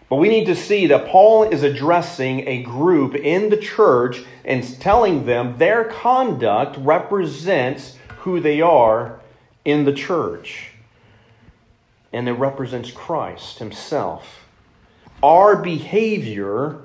But 0.10 0.18
we 0.18 0.30
need 0.30 0.46
to 0.46 0.56
see 0.56 0.88
that 0.88 1.08
Paul 1.08 1.44
is 1.44 1.64
addressing 1.64 2.48
a 2.48 2.64
group 2.64 3.14
in 3.14 3.50
the 3.50 3.58
church 3.58 4.24
and 4.46 4.64
telling 4.80 5.26
them 5.26 5.58
their 5.58 5.84
conduct 5.84 6.78
represents 6.78 7.98
who 8.20 8.40
they 8.40 8.62
are 8.62 9.20
in 9.66 9.84
the 9.84 9.94
church. 9.94 10.72
And 12.14 12.30
it 12.30 12.34
represents 12.34 12.90
Christ 12.90 13.60
himself. 13.60 14.46
Our 15.22 15.58
behavior 15.58 16.80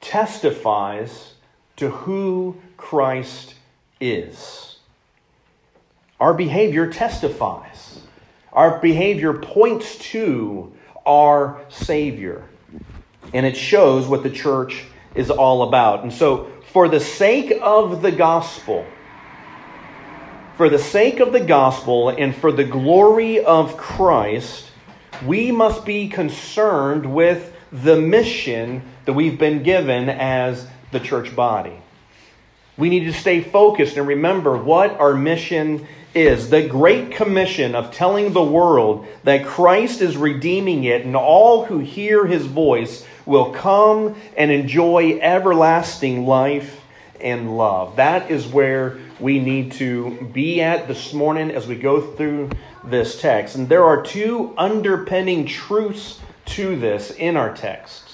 testifies 0.00 1.34
to 1.76 1.90
who 1.90 2.60
Christ 2.76 3.54
is. 4.00 4.71
Our 6.22 6.34
behavior 6.34 6.86
testifies. 6.86 7.98
Our 8.52 8.78
behavior 8.78 9.32
points 9.32 9.98
to 10.12 10.72
our 11.04 11.60
Savior. 11.68 12.44
And 13.34 13.44
it 13.44 13.56
shows 13.56 14.06
what 14.06 14.22
the 14.22 14.30
church 14.30 14.84
is 15.16 15.32
all 15.32 15.64
about. 15.64 16.04
And 16.04 16.12
so, 16.12 16.52
for 16.70 16.86
the 16.86 17.00
sake 17.00 17.52
of 17.60 18.02
the 18.02 18.12
gospel, 18.12 18.86
for 20.56 20.68
the 20.68 20.78
sake 20.78 21.18
of 21.18 21.32
the 21.32 21.40
gospel 21.40 22.10
and 22.10 22.36
for 22.36 22.52
the 22.52 22.62
glory 22.62 23.44
of 23.44 23.76
Christ, 23.76 24.70
we 25.26 25.50
must 25.50 25.84
be 25.84 26.08
concerned 26.08 27.12
with 27.12 27.52
the 27.72 28.00
mission 28.00 28.84
that 29.06 29.14
we've 29.14 29.40
been 29.40 29.64
given 29.64 30.08
as 30.08 30.68
the 30.92 31.00
church 31.00 31.34
body. 31.34 31.82
We 32.78 32.90
need 32.90 33.06
to 33.06 33.12
stay 33.12 33.40
focused 33.40 33.96
and 33.96 34.06
remember 34.06 34.56
what 34.56 35.00
our 35.00 35.14
mission 35.14 35.84
is 36.14 36.50
the 36.50 36.66
Great 36.66 37.12
Commission 37.12 37.74
of 37.74 37.92
telling 37.92 38.32
the 38.32 38.42
world 38.42 39.06
that 39.24 39.46
Christ 39.46 40.00
is 40.00 40.16
redeeming 40.16 40.84
it, 40.84 41.04
and 41.04 41.16
all 41.16 41.64
who 41.64 41.78
hear 41.78 42.26
his 42.26 42.46
voice 42.46 43.06
will 43.24 43.52
come 43.52 44.16
and 44.36 44.50
enjoy 44.50 45.18
everlasting 45.20 46.26
life 46.26 46.80
and 47.20 47.56
love. 47.56 47.96
That 47.96 48.30
is 48.30 48.46
where 48.46 48.98
we 49.20 49.38
need 49.38 49.72
to 49.72 50.28
be 50.32 50.60
at 50.60 50.88
this 50.88 51.12
morning 51.12 51.50
as 51.50 51.66
we 51.66 51.76
go 51.76 52.00
through 52.00 52.50
this 52.84 53.20
text. 53.20 53.54
And 53.54 53.68
there 53.68 53.84
are 53.84 54.02
two 54.02 54.52
underpinning 54.58 55.46
truths 55.46 56.20
to 56.46 56.76
this 56.76 57.12
in 57.12 57.36
our 57.36 57.54
text. 57.54 58.08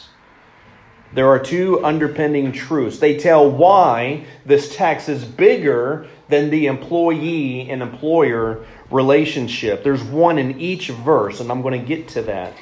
There 1.15 1.29
are 1.29 1.39
two 1.39 1.83
underpinning 1.83 2.53
truths. 2.53 2.99
They 2.99 3.17
tell 3.17 3.51
why 3.51 4.27
this 4.45 4.77
text 4.77 5.09
is 5.09 5.25
bigger 5.25 6.07
than 6.29 6.51
the 6.51 6.67
employee 6.67 7.71
and 7.71 7.83
employer 7.83 8.65
relationship. 8.91 9.83
There's 9.83 10.03
one 10.03 10.39
in 10.39 10.61
each 10.61 10.89
verse, 10.89 11.41
and 11.41 11.51
I'm 11.51 11.63
going 11.63 11.81
to 11.81 11.87
get 11.87 12.09
to 12.09 12.23
that. 12.23 12.55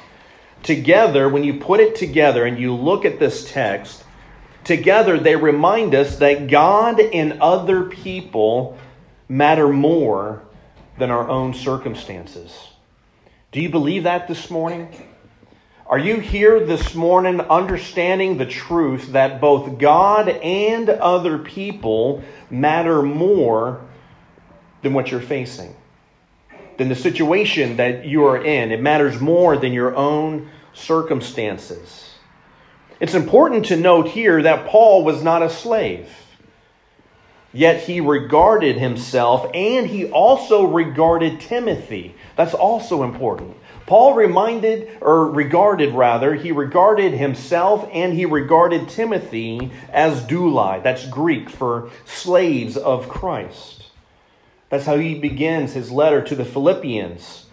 Together, 0.63 1.29
when 1.29 1.43
you 1.43 1.59
put 1.59 1.79
it 1.79 1.95
together 1.95 2.45
and 2.45 2.57
you 2.57 2.73
look 2.73 3.05
at 3.05 3.19
this 3.19 3.49
text, 3.51 4.03
together 4.63 5.19
they 5.19 5.35
remind 5.35 5.93
us 5.95 6.17
that 6.17 6.47
God 6.47 6.99
and 6.99 7.41
other 7.41 7.83
people 7.83 8.77
matter 9.29 9.67
more 9.67 10.41
than 10.97 11.11
our 11.11 11.27
own 11.29 11.53
circumstances. 11.53 12.69
Do 13.51 13.61
you 13.61 13.69
believe 13.69 14.03
that 14.03 14.27
this 14.27 14.49
morning? 14.49 14.89
Are 15.89 15.97
you 15.97 16.19
here 16.19 16.59
this 16.59 16.93
morning 16.95 17.39
understanding 17.39 18.37
the 18.37 18.45
truth 18.45 19.13
that 19.13 19.39
both 19.39 19.77
God 19.77 20.27
and 20.27 20.89
other 20.89 21.37
people 21.37 22.21
matter 22.49 23.01
more 23.01 23.79
than 24.81 24.93
what 24.93 25.11
you're 25.11 25.21
facing? 25.21 25.73
Than 26.77 26.89
the 26.89 26.95
situation 26.95 27.77
that 27.77 28.03
you 28.03 28.25
are 28.25 28.35
in? 28.35 28.73
It 28.73 28.81
matters 28.81 29.21
more 29.21 29.55
than 29.55 29.71
your 29.71 29.95
own 29.95 30.49
circumstances. 30.73 32.09
It's 32.99 33.13
important 33.13 33.67
to 33.67 33.77
note 33.77 34.09
here 34.09 34.41
that 34.41 34.67
Paul 34.67 35.05
was 35.05 35.23
not 35.23 35.41
a 35.41 35.49
slave. 35.49 36.09
Yet 37.53 37.83
he 37.83 38.01
regarded 38.01 38.77
himself 38.77 39.49
and 39.53 39.87
he 39.87 40.11
also 40.11 40.65
regarded 40.65 41.39
Timothy. 41.39 42.13
That's 42.35 42.53
also 42.53 43.03
important. 43.03 43.55
Paul 43.87 44.15
reminded, 44.15 44.97
or 44.99 45.31
regarded 45.31 45.93
rather, 45.93 46.35
he 46.35 46.51
regarded 46.51 47.13
himself 47.13 47.89
and 47.93 48.13
he 48.13 48.25
regarded 48.25 48.89
Timothy 48.89 49.71
as 49.93 50.21
douloi. 50.23 50.83
That's 50.83 51.07
Greek 51.07 51.49
for 51.49 51.89
slaves 52.05 52.75
of 52.75 53.07
Christ. 53.07 53.85
That's 54.69 54.85
how 54.85 54.97
he 54.97 55.17
begins 55.17 55.71
his 55.71 55.89
letter 55.89 56.21
to 56.21 56.35
the 56.35 56.43
Philippians. 56.43 57.45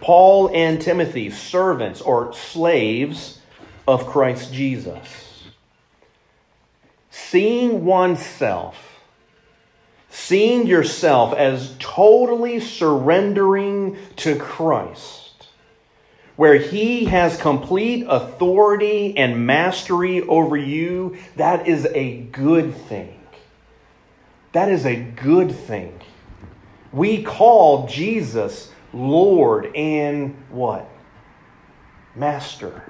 Paul 0.00 0.50
and 0.54 0.80
Timothy, 0.80 1.28
servants 1.28 2.00
or 2.00 2.32
slaves 2.32 3.40
of 3.86 4.06
Christ 4.06 4.50
Jesus. 4.50 5.44
Seeing 7.10 7.84
oneself, 7.84 8.98
seeing 10.08 10.66
yourself 10.66 11.34
as 11.34 11.76
totally 11.78 12.60
surrendering 12.60 13.98
to 14.16 14.38
Christ 14.38 15.21
where 16.36 16.54
he 16.54 17.04
has 17.06 17.36
complete 17.36 18.06
authority 18.08 19.16
and 19.16 19.46
mastery 19.46 20.22
over 20.22 20.56
you, 20.56 21.16
that 21.36 21.68
is 21.68 21.86
a 21.86 22.18
good 22.32 22.74
thing. 22.74 23.18
That 24.52 24.68
is 24.68 24.86
a 24.86 24.96
good 24.96 25.54
thing. 25.54 25.98
We 26.92 27.22
call 27.22 27.86
Jesus 27.86 28.70
Lord 28.92 29.74
and 29.74 30.36
what? 30.50 30.88
Master. 32.14 32.82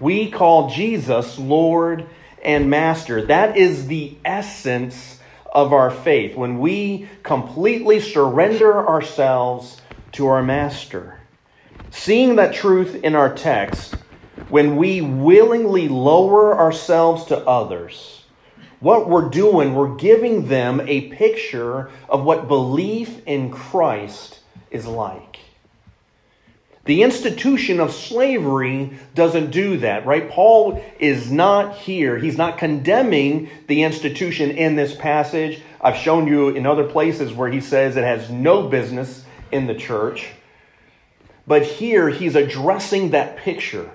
We 0.00 0.30
call 0.30 0.70
Jesus 0.70 1.38
Lord 1.38 2.06
and 2.42 2.70
Master. 2.70 3.26
That 3.26 3.56
is 3.56 3.86
the 3.86 4.16
essence 4.24 5.20
of 5.52 5.72
our 5.72 5.90
faith 5.90 6.34
when 6.34 6.58
we 6.58 7.08
completely 7.22 8.00
surrender 8.00 8.88
ourselves 8.88 9.80
to 10.12 10.26
our 10.26 10.42
Master. 10.42 11.21
Seeing 11.92 12.36
that 12.36 12.54
truth 12.54 12.96
in 13.04 13.14
our 13.14 13.32
text, 13.32 13.94
when 14.48 14.76
we 14.76 15.02
willingly 15.02 15.88
lower 15.88 16.58
ourselves 16.58 17.26
to 17.26 17.38
others, 17.46 18.24
what 18.80 19.08
we're 19.08 19.28
doing, 19.28 19.74
we're 19.74 19.94
giving 19.94 20.48
them 20.48 20.80
a 20.80 21.10
picture 21.10 21.90
of 22.08 22.24
what 22.24 22.48
belief 22.48 23.20
in 23.26 23.50
Christ 23.50 24.40
is 24.70 24.86
like. 24.86 25.38
The 26.86 27.02
institution 27.02 27.78
of 27.78 27.92
slavery 27.92 28.98
doesn't 29.14 29.50
do 29.50 29.76
that, 29.78 30.04
right? 30.04 30.28
Paul 30.28 30.82
is 30.98 31.30
not 31.30 31.76
here. 31.76 32.18
He's 32.18 32.38
not 32.38 32.58
condemning 32.58 33.50
the 33.68 33.84
institution 33.84 34.50
in 34.50 34.74
this 34.74 34.94
passage. 34.96 35.60
I've 35.80 35.96
shown 35.96 36.26
you 36.26 36.48
in 36.48 36.66
other 36.66 36.84
places 36.84 37.32
where 37.32 37.50
he 37.50 37.60
says 37.60 37.96
it 37.96 38.02
has 38.02 38.30
no 38.30 38.66
business 38.66 39.24
in 39.52 39.66
the 39.66 39.74
church. 39.76 40.30
But 41.46 41.62
here 41.62 42.08
he's 42.08 42.36
addressing 42.36 43.10
that 43.10 43.36
picture 43.36 43.90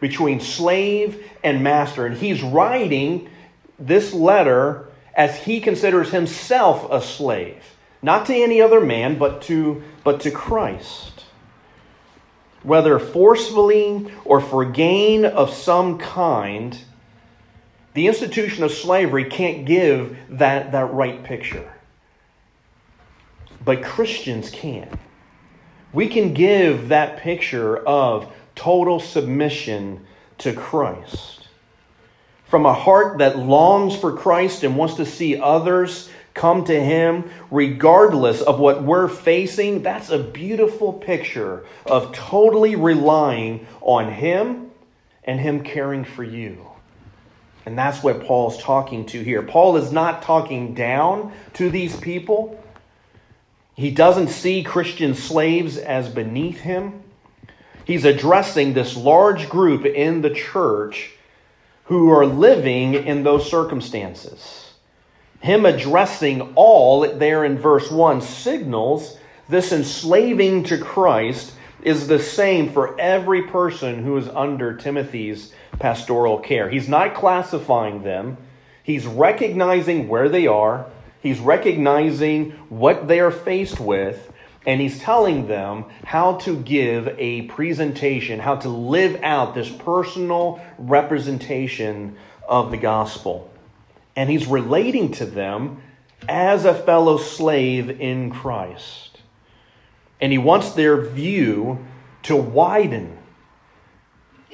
between 0.00 0.40
slave 0.40 1.30
and 1.42 1.62
master. 1.62 2.06
And 2.06 2.16
he's 2.16 2.42
writing 2.42 3.28
this 3.78 4.12
letter 4.12 4.88
as 5.14 5.36
he 5.44 5.60
considers 5.60 6.10
himself 6.10 6.86
a 6.90 7.00
slave, 7.00 7.62
not 8.02 8.26
to 8.26 8.34
any 8.34 8.60
other 8.60 8.80
man, 8.80 9.18
but 9.18 9.42
to, 9.42 9.82
but 10.04 10.20
to 10.20 10.30
Christ. 10.30 11.24
Whether 12.62 12.98
forcefully 12.98 14.12
or 14.24 14.40
for 14.40 14.64
gain 14.64 15.24
of 15.24 15.52
some 15.52 15.98
kind, 15.98 16.78
the 17.94 18.08
institution 18.08 18.64
of 18.64 18.72
slavery 18.72 19.24
can't 19.24 19.64
give 19.64 20.16
that, 20.28 20.72
that 20.72 20.92
right 20.92 21.22
picture. 21.24 21.72
But 23.64 23.82
Christians 23.82 24.50
can 24.50 24.98
we 25.96 26.08
can 26.08 26.34
give 26.34 26.90
that 26.90 27.16
picture 27.16 27.78
of 27.78 28.30
total 28.54 29.00
submission 29.00 30.04
to 30.36 30.52
Christ. 30.52 31.48
From 32.44 32.66
a 32.66 32.74
heart 32.74 33.16
that 33.20 33.38
longs 33.38 33.96
for 33.96 34.14
Christ 34.14 34.62
and 34.62 34.76
wants 34.76 34.96
to 34.96 35.06
see 35.06 35.40
others 35.40 36.10
come 36.34 36.64
to 36.64 36.78
Him, 36.78 37.30
regardless 37.50 38.42
of 38.42 38.60
what 38.60 38.82
we're 38.82 39.08
facing, 39.08 39.82
that's 39.82 40.10
a 40.10 40.18
beautiful 40.18 40.92
picture 40.92 41.64
of 41.86 42.12
totally 42.12 42.76
relying 42.76 43.66
on 43.80 44.12
Him 44.12 44.70
and 45.24 45.40
Him 45.40 45.64
caring 45.64 46.04
for 46.04 46.22
you. 46.22 46.66
And 47.64 47.78
that's 47.78 48.02
what 48.02 48.22
Paul's 48.26 48.58
talking 48.58 49.06
to 49.06 49.22
here. 49.22 49.40
Paul 49.40 49.78
is 49.78 49.90
not 49.90 50.20
talking 50.20 50.74
down 50.74 51.32
to 51.54 51.70
these 51.70 51.96
people. 51.96 52.62
He 53.76 53.90
doesn't 53.90 54.28
see 54.28 54.62
Christian 54.62 55.14
slaves 55.14 55.76
as 55.76 56.08
beneath 56.08 56.60
him. 56.60 57.02
He's 57.84 58.06
addressing 58.06 58.72
this 58.72 58.96
large 58.96 59.48
group 59.48 59.84
in 59.84 60.22
the 60.22 60.30
church 60.30 61.12
who 61.84 62.10
are 62.10 62.26
living 62.26 62.94
in 62.94 63.22
those 63.22 63.48
circumstances. 63.48 64.72
Him 65.40 65.66
addressing 65.66 66.54
all 66.54 67.06
there 67.18 67.44
in 67.44 67.58
verse 67.58 67.90
1 67.90 68.22
signals 68.22 69.18
this 69.48 69.70
enslaving 69.70 70.64
to 70.64 70.78
Christ 70.78 71.52
is 71.82 72.08
the 72.08 72.18
same 72.18 72.72
for 72.72 72.98
every 72.98 73.42
person 73.42 74.02
who 74.02 74.16
is 74.16 74.28
under 74.28 74.74
Timothy's 74.74 75.52
pastoral 75.78 76.38
care. 76.38 76.68
He's 76.68 76.88
not 76.88 77.14
classifying 77.14 78.02
them, 78.02 78.38
he's 78.82 79.06
recognizing 79.06 80.08
where 80.08 80.28
they 80.28 80.46
are 80.46 80.86
He's 81.26 81.40
recognizing 81.40 82.52
what 82.68 83.08
they 83.08 83.18
are 83.18 83.32
faced 83.32 83.80
with, 83.80 84.32
and 84.64 84.80
he's 84.80 85.00
telling 85.00 85.48
them 85.48 85.86
how 86.04 86.36
to 86.36 86.56
give 86.56 87.08
a 87.18 87.42
presentation, 87.48 88.38
how 88.38 88.54
to 88.54 88.68
live 88.68 89.18
out 89.24 89.52
this 89.52 89.68
personal 89.68 90.60
representation 90.78 92.16
of 92.48 92.70
the 92.70 92.76
gospel. 92.76 93.50
And 94.14 94.30
he's 94.30 94.46
relating 94.46 95.10
to 95.14 95.26
them 95.26 95.82
as 96.28 96.64
a 96.64 96.72
fellow 96.72 97.18
slave 97.18 98.00
in 98.00 98.30
Christ. 98.30 99.18
And 100.20 100.30
he 100.30 100.38
wants 100.38 100.74
their 100.74 101.00
view 101.00 101.84
to 102.22 102.36
widen 102.36 103.15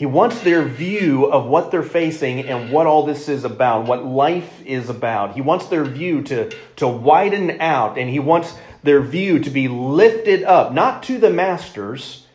he 0.02 0.06
wants 0.06 0.40
their 0.40 0.64
view 0.64 1.26
of 1.26 1.46
what 1.46 1.70
they're 1.70 1.84
facing 1.84 2.48
and 2.48 2.72
what 2.72 2.88
all 2.88 3.06
this 3.06 3.28
is 3.28 3.44
about, 3.44 3.86
what 3.86 4.04
life 4.04 4.60
is 4.66 4.88
about. 4.88 5.36
He 5.36 5.40
wants 5.40 5.66
their 5.66 5.84
view 5.84 6.22
to, 6.22 6.50
to 6.74 6.88
widen 6.88 7.60
out, 7.60 7.96
and 7.96 8.10
he 8.10 8.18
wants 8.18 8.52
their 8.82 9.00
view 9.00 9.38
to 9.38 9.48
be 9.48 9.68
lifted 9.68 10.42
up, 10.42 10.72
not 10.72 11.04
to 11.04 11.18
the 11.18 11.30
masters, 11.30 12.26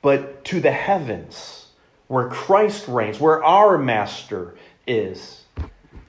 but 0.00 0.44
to 0.44 0.60
the 0.60 0.70
heavens, 0.70 1.66
where 2.06 2.28
Christ 2.28 2.86
reigns, 2.86 3.18
where 3.18 3.42
our 3.42 3.76
master 3.76 4.54
is. 4.86 5.42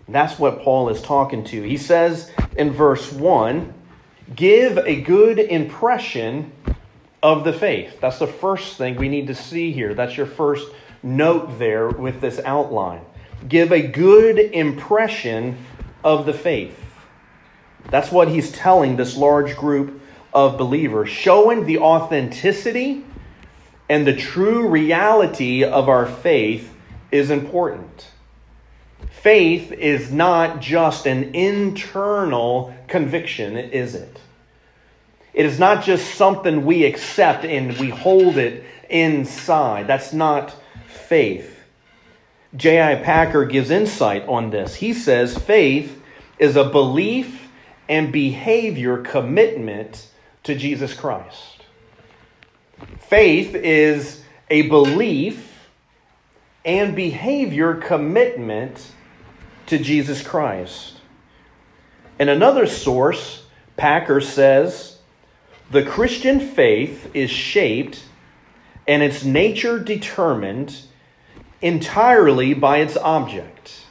That's 0.08 0.38
what 0.38 0.62
Paul 0.62 0.90
is 0.90 1.02
talking 1.02 1.44
to. 1.46 1.64
He 1.64 1.78
says 1.78 2.32
in 2.56 2.70
verse 2.70 3.12
1 3.12 3.74
give 4.36 4.78
a 4.78 5.02
good 5.02 5.40
impression 5.40 6.52
of 7.24 7.44
the 7.44 7.54
faith. 7.54 8.00
That's 8.02 8.20
the 8.20 8.28
first 8.28 8.78
thing 8.78 8.96
we 8.96 9.10
need 9.10 9.28
to 9.28 9.36
see 9.36 9.72
here. 9.72 9.94
That's 9.94 10.18
your 10.18 10.26
first 10.26 10.68
note 11.04 11.60
there 11.60 11.90
with 11.90 12.22
this 12.22 12.40
outline. 12.40 13.02
Give 13.48 13.72
a 13.72 13.82
good 13.82 14.40
impression 14.40 15.58
of 16.04 16.26
the 16.26 16.34
faith. 16.34 16.78
That's 17.90 18.12
what 18.12 18.28
he's 18.28 18.52
telling 18.52 18.96
this 18.96 19.18
large 19.18 19.56
group 19.56 20.02
of 20.34 20.58
believers, 20.58 21.10
showing 21.10 21.66
the 21.66 21.80
authenticity 21.80 23.04
and 23.90 24.08
the 24.08 24.16
true 24.16 24.68
reality 24.70 25.64
of 25.64 25.90
our 25.90 26.06
faith 26.06 26.74
is 27.12 27.30
important. 27.30 28.08
Faith 29.10 29.72
is 29.72 30.12
not 30.12 30.62
just 30.62 31.06
an 31.06 31.36
internal 31.36 32.74
conviction, 32.88 33.58
is 33.58 33.96
it? 33.96 34.20
It 35.34 35.46
is 35.46 35.60
not 35.60 35.84
just 35.84 36.16
something 36.16 36.66
we 36.66 36.84
accept 36.86 37.46
and 37.46 37.78
we 37.78 37.90
hold 37.90 38.38
it 38.38 38.66
inside. 38.90 39.88
That's 39.88 40.14
not 40.14 40.56
faith. 40.88 41.58
J.I. 42.56 42.96
Packer 42.96 43.46
gives 43.46 43.70
insight 43.70 44.28
on 44.28 44.50
this. 44.50 44.76
He 44.76 44.94
says 44.94 45.38
faith 45.38 46.02
is 46.38 46.58
a 46.58 46.66
belief 46.66 47.48
and 47.88 48.12
behavior 48.12 48.98
commitment 48.98 50.08
to 50.44 50.56
Jesus 50.56 50.94
Christ. 50.94 51.66
Faith 53.00 53.56
is 53.56 54.22
a 54.50 54.64
belief 54.64 55.70
and 56.66 56.96
behavior 56.96 57.76
commitment 57.76 58.92
to 59.68 59.78
Jesus 59.78 60.22
Christ. 60.22 60.98
In 62.20 62.28
another 62.28 62.68
source, 62.68 63.46
Packer 63.78 64.22
says 64.22 64.91
the 65.72 65.84
Christian 65.84 66.40
faith 66.42 67.10
is 67.14 67.32
shaped 67.32 68.04
and 68.88 69.02
its 69.02 69.24
nature 69.24 69.80
determined 69.80 70.76
entirely 71.62 72.54
by 72.54 72.80
its 72.80 72.98
object. 72.98 73.86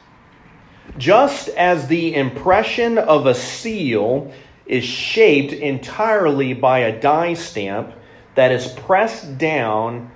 Just 0.99 1.49
as 1.49 1.89
the 1.89 2.15
impression 2.15 2.99
of 2.99 3.27
a 3.27 3.35
seal 3.35 4.33
is 4.67 4.85
shaped 4.85 5.53
entirely 5.53 6.53
by 6.53 6.81
a 6.81 7.01
die 7.01 7.35
stamp 7.35 7.95
that 8.35 8.53
is 8.53 8.67
pressed 8.67 9.39
down 9.39 10.11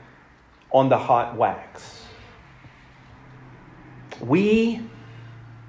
on 0.70 0.88
the 0.90 0.98
hot 0.98 1.36
wax. 1.36 2.04
We, 4.20 4.80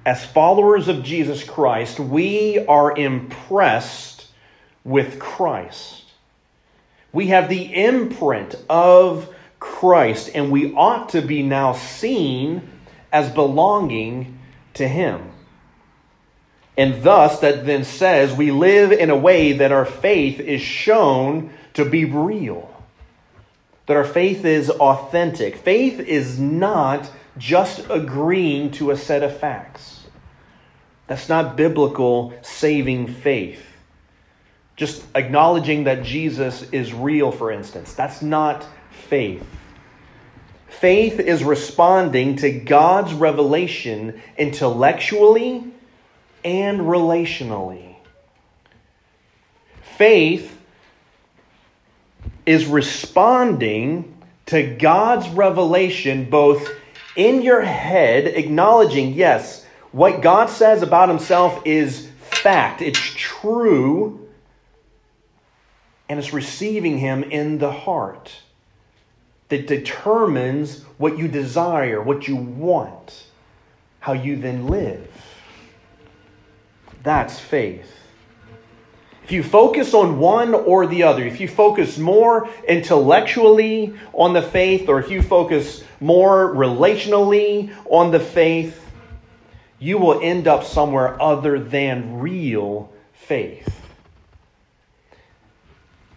as 0.04 0.24
followers 0.26 0.88
of 0.88 1.02
Jesus 1.02 1.42
Christ, 1.42 1.98
we 1.98 2.58
are 2.66 2.96
impressed 2.96 4.15
with 4.86 5.18
Christ. 5.18 6.04
We 7.12 7.28
have 7.28 7.48
the 7.48 7.74
imprint 7.74 8.54
of 8.70 9.34
Christ, 9.60 10.30
and 10.34 10.50
we 10.52 10.72
ought 10.74 11.10
to 11.10 11.22
be 11.22 11.42
now 11.42 11.72
seen 11.72 12.62
as 13.12 13.30
belonging 13.30 14.38
to 14.74 14.86
Him. 14.88 15.32
And 16.76 17.02
thus, 17.02 17.40
that 17.40 17.66
then 17.66 17.84
says 17.84 18.32
we 18.34 18.50
live 18.52 18.92
in 18.92 19.10
a 19.10 19.16
way 19.16 19.54
that 19.54 19.72
our 19.72 19.86
faith 19.86 20.40
is 20.40 20.60
shown 20.62 21.50
to 21.74 21.84
be 21.84 22.04
real. 22.04 22.72
that 23.86 23.96
our 23.96 24.04
faith 24.04 24.44
is 24.44 24.68
authentic. 24.70 25.56
Faith 25.56 26.00
is 26.00 26.38
not 26.38 27.10
just 27.38 27.86
agreeing 27.90 28.70
to 28.72 28.90
a 28.90 28.96
set 28.96 29.22
of 29.22 29.38
facts. 29.38 30.06
That's 31.06 31.28
not 31.28 31.56
biblical 31.56 32.34
saving 32.42 33.06
faith. 33.08 33.64
Just 34.76 35.02
acknowledging 35.14 35.84
that 35.84 36.02
Jesus 36.02 36.62
is 36.70 36.92
real, 36.92 37.32
for 37.32 37.50
instance, 37.50 37.94
that's 37.94 38.22
not 38.22 38.66
faith. 39.08 39.44
Faith 40.68 41.18
is 41.18 41.42
responding 41.42 42.36
to 42.36 42.52
God's 42.52 43.14
revelation 43.14 44.20
intellectually 44.36 45.64
and 46.44 46.80
relationally. 46.80 47.96
Faith 49.96 50.60
is 52.44 52.66
responding 52.66 54.14
to 54.46 54.62
God's 54.76 55.28
revelation 55.30 56.28
both 56.28 56.68
in 57.16 57.40
your 57.40 57.62
head, 57.62 58.26
acknowledging, 58.26 59.14
yes, 59.14 59.64
what 59.90 60.20
God 60.20 60.50
says 60.50 60.82
about 60.82 61.08
himself 61.08 61.62
is 61.64 62.10
fact, 62.20 62.82
it's 62.82 63.00
true, 63.16 64.25
and 66.08 66.18
it's 66.18 66.32
receiving 66.32 66.98
him 66.98 67.22
in 67.24 67.58
the 67.58 67.72
heart 67.72 68.32
that 69.48 69.66
determines 69.66 70.82
what 70.98 71.18
you 71.18 71.28
desire, 71.28 72.02
what 72.02 72.26
you 72.26 72.36
want, 72.36 73.24
how 74.00 74.12
you 74.12 74.36
then 74.36 74.66
live. 74.66 75.10
That's 77.02 77.38
faith. 77.38 77.92
If 79.22 79.32
you 79.32 79.42
focus 79.42 79.92
on 79.92 80.20
one 80.20 80.54
or 80.54 80.86
the 80.86 81.02
other, 81.02 81.24
if 81.24 81.40
you 81.40 81.48
focus 81.48 81.98
more 81.98 82.48
intellectually 82.68 83.94
on 84.12 84.32
the 84.32 84.42
faith, 84.42 84.88
or 84.88 85.00
if 85.00 85.10
you 85.10 85.20
focus 85.20 85.82
more 85.98 86.54
relationally 86.54 87.74
on 87.90 88.12
the 88.12 88.20
faith, 88.20 88.84
you 89.80 89.98
will 89.98 90.20
end 90.20 90.46
up 90.46 90.62
somewhere 90.62 91.20
other 91.20 91.58
than 91.58 92.20
real 92.20 92.92
faith. 93.14 93.75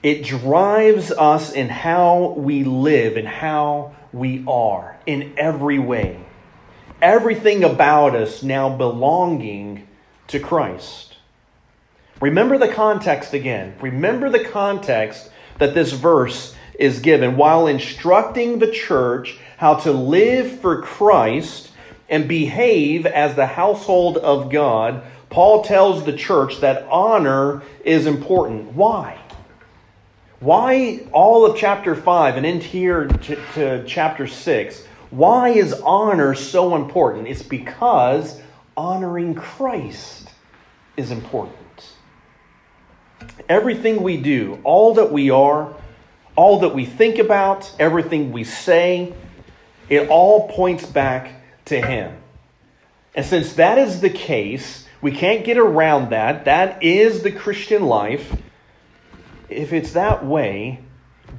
It 0.01 0.23
drives 0.23 1.11
us 1.11 1.51
in 1.51 1.67
how 1.67 2.33
we 2.37 2.63
live 2.63 3.17
and 3.17 3.27
how 3.27 3.95
we 4.13 4.45
are 4.47 4.97
in 5.05 5.33
every 5.37 5.77
way. 5.77 6.19
Everything 7.01 7.63
about 7.63 8.15
us 8.15 8.41
now 8.41 8.69
belonging 8.69 9.87
to 10.27 10.39
Christ. 10.39 11.17
Remember 12.21 12.57
the 12.57 12.69
context 12.69 13.33
again. 13.33 13.75
Remember 13.81 14.29
the 14.29 14.43
context 14.43 15.29
that 15.57 15.73
this 15.73 15.91
verse 15.91 16.55
is 16.77 16.99
given 16.99 17.35
while 17.35 17.67
instructing 17.67 18.59
the 18.59 18.71
church 18.71 19.37
how 19.57 19.75
to 19.75 19.91
live 19.91 20.59
for 20.61 20.81
Christ 20.81 21.71
and 22.07 22.27
behave 22.27 23.05
as 23.05 23.35
the 23.35 23.45
household 23.45 24.17
of 24.17 24.49
God. 24.49 25.03
Paul 25.29 25.63
tells 25.63 26.05
the 26.05 26.15
church 26.15 26.61
that 26.61 26.87
honor 26.89 27.61
is 27.83 28.05
important. 28.05 28.73
Why? 28.73 29.19
Why 30.39 31.01
all 31.11 31.45
of 31.45 31.57
chapter 31.57 31.95
5 31.95 32.37
and 32.37 32.45
into 32.45 32.65
here 32.65 33.07
to, 33.07 33.35
to 33.55 33.83
chapter 33.85 34.25
6? 34.25 34.85
Why 35.09 35.49
is 35.49 35.73
honor 35.73 36.33
so 36.33 36.77
important? 36.77 37.27
It's 37.27 37.43
because 37.43 38.39
honoring 38.77 39.35
Christ 39.35 40.29
is 40.95 41.11
important. 41.11 41.57
Everything 43.49 44.01
we 44.01 44.15
do, 44.15 44.59
all 44.63 44.93
that 44.93 45.11
we 45.11 45.29
are, 45.29 45.73
all 46.37 46.61
that 46.61 46.73
we 46.73 46.85
think 46.85 47.17
about, 47.17 47.69
everything 47.77 48.31
we 48.31 48.45
say, 48.45 49.13
it 49.89 50.07
all 50.07 50.47
points 50.47 50.85
back 50.85 51.33
to 51.65 51.81
Him. 51.81 52.15
And 53.13 53.25
since 53.25 53.53
that 53.53 53.77
is 53.77 53.99
the 53.99 54.09
case, 54.09 54.87
we 55.01 55.11
can't 55.11 55.43
get 55.43 55.57
around 55.57 56.11
that. 56.11 56.45
That 56.45 56.81
is 56.81 57.23
the 57.23 57.31
Christian 57.31 57.83
life 57.83 58.33
if 59.49 59.73
it's 59.73 59.93
that 59.93 60.25
way, 60.25 60.79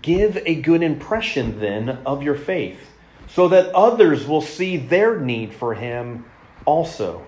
give 0.02 0.36
a 0.44 0.54
good 0.56 0.82
impression 0.82 1.60
then 1.60 1.88
of 2.06 2.22
your 2.22 2.34
faith, 2.34 2.78
so 3.28 3.48
that 3.48 3.74
others 3.74 4.26
will 4.26 4.40
see 4.40 4.76
their 4.76 5.18
need 5.18 5.52
for 5.52 5.74
Him 5.74 6.24
also. 6.64 7.24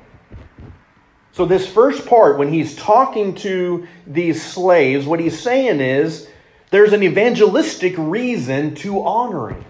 So, 1.32 1.46
this 1.46 1.66
first 1.66 2.06
part, 2.06 2.36
when 2.36 2.52
he's 2.52 2.76
talking 2.76 3.34
to 3.36 3.86
these 4.06 4.44
slaves, 4.44 5.06
what 5.06 5.18
he's 5.18 5.40
saying 5.40 5.80
is 5.80 6.28
there's 6.70 6.92
an 6.92 7.02
evangelistic 7.02 7.94
reason 7.96 8.74
to 8.76 9.02
honoring. 9.02 9.64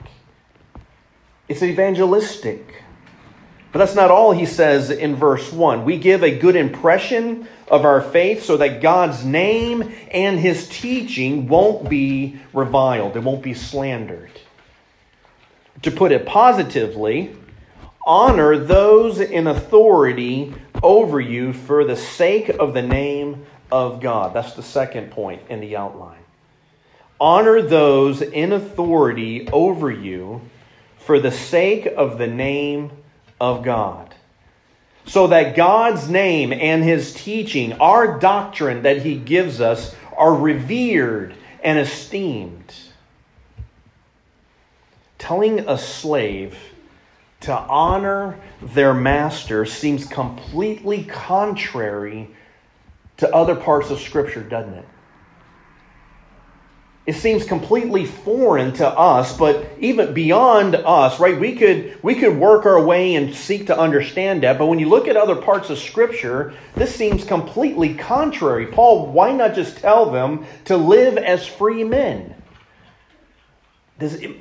It's 1.48 1.62
evangelistic. 1.62 2.81
But 3.72 3.78
that's 3.78 3.94
not 3.94 4.10
all 4.10 4.32
he 4.32 4.44
says 4.44 4.90
in 4.90 5.16
verse 5.16 5.50
1. 5.50 5.86
We 5.86 5.96
give 5.96 6.22
a 6.22 6.38
good 6.38 6.56
impression 6.56 7.48
of 7.68 7.86
our 7.86 8.02
faith 8.02 8.44
so 8.44 8.58
that 8.58 8.82
God's 8.82 9.24
name 9.24 9.94
and 10.10 10.38
his 10.38 10.68
teaching 10.68 11.48
won't 11.48 11.88
be 11.88 12.38
reviled, 12.52 13.16
it 13.16 13.22
won't 13.22 13.42
be 13.42 13.54
slandered. 13.54 14.30
To 15.82 15.90
put 15.90 16.12
it 16.12 16.26
positively, 16.26 17.34
honor 18.06 18.58
those 18.58 19.20
in 19.20 19.46
authority 19.46 20.54
over 20.82 21.18
you 21.18 21.54
for 21.54 21.84
the 21.84 21.96
sake 21.96 22.50
of 22.50 22.74
the 22.74 22.82
name 22.82 23.46
of 23.70 24.00
God. 24.00 24.34
That's 24.34 24.52
the 24.52 24.62
second 24.62 25.12
point 25.12 25.42
in 25.48 25.60
the 25.60 25.76
outline. 25.76 26.18
Honor 27.18 27.62
those 27.62 28.20
in 28.20 28.52
authority 28.52 29.48
over 29.48 29.90
you 29.90 30.42
for 30.98 31.18
the 31.18 31.30
sake 31.30 31.86
of 31.86 32.18
the 32.18 32.26
name 32.26 32.90
of 33.42 33.64
God. 33.64 34.14
So 35.04 35.26
that 35.26 35.56
God's 35.56 36.08
name 36.08 36.52
and 36.52 36.84
his 36.84 37.12
teaching, 37.12 37.72
our 37.74 38.20
doctrine 38.20 38.84
that 38.84 39.02
he 39.02 39.16
gives 39.16 39.60
us, 39.60 39.96
are 40.16 40.32
revered 40.32 41.34
and 41.64 41.76
esteemed. 41.76 42.72
Telling 45.18 45.68
a 45.68 45.76
slave 45.76 46.56
to 47.40 47.52
honor 47.52 48.38
their 48.62 48.94
master 48.94 49.66
seems 49.66 50.06
completely 50.06 51.02
contrary 51.02 52.30
to 53.16 53.34
other 53.34 53.56
parts 53.56 53.90
of 53.90 53.98
Scripture, 53.98 54.44
doesn't 54.44 54.74
it? 54.74 54.88
It 57.04 57.14
seems 57.14 57.44
completely 57.44 58.04
foreign 58.06 58.72
to 58.72 58.88
us 58.88 59.36
but 59.36 59.68
even 59.80 60.14
beyond 60.14 60.76
us 60.76 61.18
right 61.18 61.38
we 61.38 61.56
could 61.56 61.98
we 62.02 62.14
could 62.14 62.36
work 62.36 62.64
our 62.64 62.82
way 62.82 63.14
and 63.14 63.34
seek 63.34 63.66
to 63.66 63.78
understand 63.78 64.42
that. 64.42 64.58
But 64.58 64.66
when 64.66 64.78
you 64.78 64.88
look 64.88 65.08
at 65.08 65.16
other 65.16 65.36
parts 65.36 65.70
of 65.70 65.78
scripture 65.78 66.54
this 66.74 66.94
seems 66.94 67.24
completely 67.24 67.94
contrary. 67.94 68.66
Paul 68.66 69.06
why 69.06 69.32
not 69.32 69.54
just 69.54 69.78
tell 69.78 70.10
them 70.10 70.46
to 70.66 70.76
live 70.76 71.16
as 71.16 71.46
free 71.46 71.84
men? 71.84 72.34
Does 73.98 74.14
it, 74.14 74.36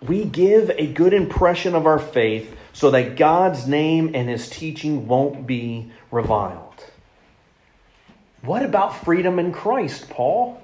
we 0.00 0.24
give 0.24 0.70
a 0.70 0.92
good 0.92 1.12
impression 1.12 1.74
of 1.74 1.86
our 1.86 1.98
faith 1.98 2.56
so 2.72 2.90
that 2.90 3.16
god's 3.16 3.68
name 3.68 4.10
and 4.14 4.28
his 4.28 4.48
teaching 4.48 5.06
won't 5.06 5.46
be 5.46 5.92
reviled. 6.10 6.84
What 8.42 8.64
about 8.64 9.04
freedom 9.04 9.38
in 9.38 9.52
christ 9.52 10.10
paul 10.10 10.61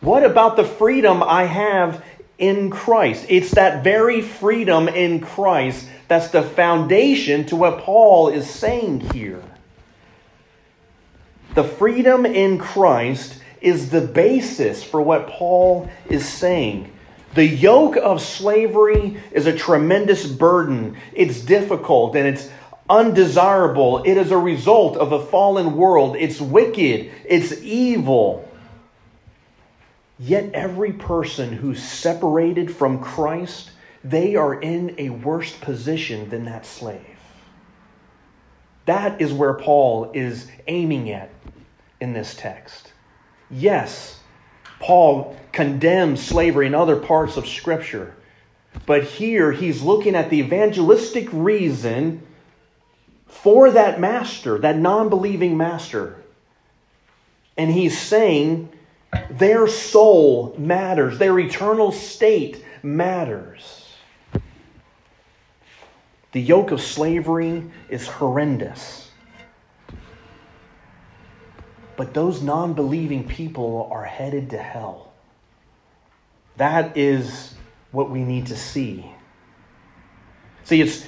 what 0.00 0.24
about 0.24 0.56
the 0.56 0.64
freedom 0.64 1.22
I 1.22 1.44
have 1.44 2.04
in 2.38 2.70
Christ? 2.70 3.26
It's 3.28 3.52
that 3.52 3.82
very 3.82 4.20
freedom 4.22 4.88
in 4.88 5.20
Christ 5.20 5.88
that's 6.08 6.28
the 6.28 6.42
foundation 6.42 7.46
to 7.46 7.56
what 7.56 7.78
Paul 7.78 8.28
is 8.28 8.48
saying 8.48 9.00
here. 9.12 9.42
The 11.54 11.64
freedom 11.64 12.26
in 12.26 12.58
Christ 12.58 13.40
is 13.60 13.90
the 13.90 14.02
basis 14.02 14.84
for 14.84 15.00
what 15.00 15.26
Paul 15.26 15.90
is 16.08 16.28
saying. 16.28 16.92
The 17.34 17.46
yoke 17.46 17.96
of 17.96 18.22
slavery 18.22 19.20
is 19.32 19.46
a 19.46 19.56
tremendous 19.56 20.26
burden. 20.26 20.96
It's 21.12 21.40
difficult 21.40 22.14
and 22.14 22.26
it's 22.26 22.50
undesirable. 22.88 24.02
It 24.04 24.16
is 24.16 24.30
a 24.30 24.38
result 24.38 24.96
of 24.96 25.12
a 25.12 25.26
fallen 25.26 25.76
world. 25.76 26.16
It's 26.16 26.40
wicked. 26.40 27.10
It's 27.24 27.52
evil. 27.62 28.48
Yet 30.18 30.52
every 30.54 30.92
person 30.92 31.52
who's 31.52 31.82
separated 31.82 32.74
from 32.74 33.02
Christ, 33.02 33.70
they 34.02 34.34
are 34.36 34.54
in 34.54 34.94
a 34.98 35.10
worse 35.10 35.54
position 35.54 36.30
than 36.30 36.46
that 36.46 36.64
slave. 36.64 37.00
That 38.86 39.20
is 39.20 39.32
where 39.32 39.54
Paul 39.54 40.12
is 40.14 40.48
aiming 40.68 41.10
at 41.10 41.30
in 42.00 42.12
this 42.12 42.34
text. 42.34 42.92
Yes, 43.50 44.20
Paul 44.80 45.36
condemns 45.52 46.24
slavery 46.24 46.66
in 46.66 46.74
other 46.74 46.96
parts 46.96 47.36
of 47.36 47.46
Scripture, 47.46 48.14
but 48.86 49.04
here 49.04 49.52
he's 49.52 49.82
looking 49.82 50.14
at 50.14 50.30
the 50.30 50.38
evangelistic 50.38 51.28
reason 51.32 52.22
for 53.26 53.70
that 53.70 54.00
master, 54.00 54.58
that 54.58 54.78
non 54.78 55.08
believing 55.08 55.56
master. 55.56 56.22
And 57.56 57.72
he's 57.72 57.98
saying 57.98 58.70
Their 59.30 59.66
soul 59.68 60.54
matters, 60.58 61.18
their 61.18 61.38
eternal 61.38 61.92
state 61.92 62.64
matters. 62.82 63.94
The 66.32 66.40
yoke 66.40 66.70
of 66.70 66.80
slavery 66.80 67.64
is 67.88 68.06
horrendous. 68.06 69.10
But 71.96 72.12
those 72.12 72.42
non 72.42 72.74
believing 72.74 73.26
people 73.26 73.88
are 73.90 74.04
headed 74.04 74.50
to 74.50 74.58
hell. 74.58 75.12
That 76.58 76.96
is 76.96 77.54
what 77.90 78.10
we 78.10 78.22
need 78.22 78.46
to 78.46 78.56
see. 78.56 79.10
See, 80.64 80.80
it's 80.80 81.06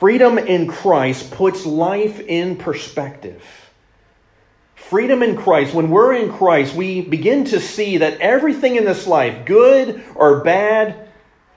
freedom 0.00 0.38
in 0.38 0.66
Christ 0.66 1.30
puts 1.30 1.64
life 1.64 2.18
in 2.20 2.56
perspective. 2.56 3.42
Freedom 4.88 5.22
in 5.22 5.36
Christ, 5.36 5.74
when 5.74 5.90
we're 5.90 6.14
in 6.14 6.32
Christ, 6.32 6.74
we 6.74 7.00
begin 7.00 7.44
to 7.46 7.60
see 7.60 7.98
that 7.98 8.20
everything 8.20 8.76
in 8.76 8.84
this 8.84 9.06
life, 9.06 9.44
good 9.44 10.04
or 10.14 10.44
bad, 10.44 11.08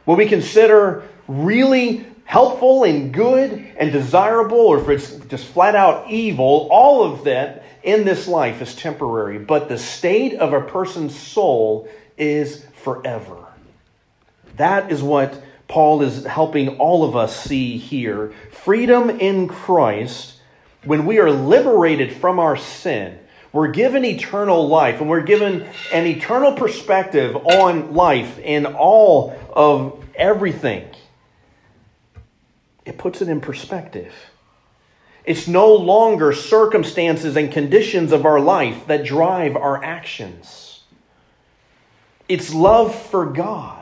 what 0.06 0.18
we 0.18 0.26
consider 0.28 1.08
really 1.28 2.08
helpful 2.26 2.84
and 2.86 3.13
good 3.13 3.52
and 3.78 3.92
desirable, 3.92 4.58
or 4.58 4.80
if 4.80 4.89
it's 4.89 5.26
just 5.28 5.46
flat 5.46 5.76
out 5.76 6.10
evil, 6.10 6.68
all 6.72 7.04
of 7.04 7.26
that 7.26 7.63
in 7.84 8.04
this 8.04 8.28
life 8.28 8.63
is 8.63 8.74
temporary. 8.74 9.38
But 9.38 9.70
the 9.70 9.78
state 9.78 10.34
of 10.34 10.54
a 10.54 10.62
person's 10.62 11.15
soul 11.15 11.88
is 12.18 12.65
forever. 12.84 13.46
That 14.58 14.92
is 14.92 15.04
what 15.04 15.39
Paul 15.68 16.02
is 16.02 16.26
helping 16.26 16.78
all 16.80 17.04
of 17.04 17.15
us 17.15 17.39
see 17.39 17.78
here. 17.78 18.34
Freedom 18.50 19.12
in 19.12 19.48
Christ, 19.48 20.38
when 20.84 21.06
we 21.06 21.20
are 21.20 21.32
liberated 21.32 22.13
from 22.13 22.39
our 22.39 22.56
sin, 22.58 23.20
we're 23.52 23.70
given 23.70 24.06
eternal 24.06 24.68
life 24.68 25.02
and 25.02 25.10
we're 25.10 25.22
given 25.22 25.68
an 25.92 26.06
eternal 26.06 26.54
perspective 26.54 27.36
on 27.36 27.94
life 27.94 28.38
in 28.39 28.65
all 28.65 29.36
of 29.52 30.04
everything. 30.15 30.88
It 32.86 32.98
puts 32.98 33.22
it 33.22 33.30
in 33.30 33.42
perspective. 33.42 34.13
It's 35.26 35.48
no 35.48 35.76
longer 35.76 36.34
circumstances 36.34 37.36
and 37.36 37.52
conditions 37.52 38.12
of 38.12 38.26
our 38.26 38.39
life 38.39 38.88
that 38.88 39.04
drive 39.04 39.56
our 39.56 39.84
actions. 39.84 40.84
It's 42.28 42.54
love 42.54 42.96
for 42.96 43.26
God 43.26 43.80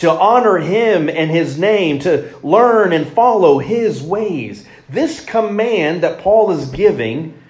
to 0.00 0.10
honor 0.10 0.56
him 0.56 1.10
and 1.10 1.30
his 1.30 1.58
name, 1.58 1.98
to 1.98 2.34
learn 2.42 2.94
and 2.94 3.06
follow 3.06 3.58
his 3.58 4.00
ways. 4.02 4.66
This 4.90 5.24
command 5.24 6.02
that 6.02 6.18
Paul 6.20 6.50
is 6.50 6.68
giving 6.70 7.40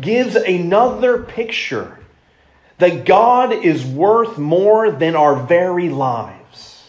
gives 0.00 0.34
another 0.34 1.22
picture 1.22 1.98
that 2.78 3.04
God 3.04 3.52
is 3.52 3.84
worth 3.84 4.38
more 4.38 4.90
than 4.90 5.14
our 5.14 5.36
very 5.36 5.90
lives. 5.90 6.84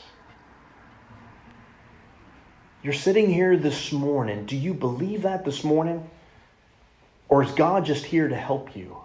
You're 2.83 2.93
sitting 2.93 3.29
here 3.29 3.57
this 3.57 3.91
morning. 3.91 4.45
Do 4.45 4.55
you 4.55 4.73
believe 4.73 5.23
that 5.23 5.43
this 5.43 5.63
morning? 5.63 6.09
Or 7.27 7.43
is 7.43 7.51
God 7.51 7.83
just 7.83 8.05
here 8.05 8.29
to 8.29 8.35
help 8.35 8.77
you? 8.77 8.95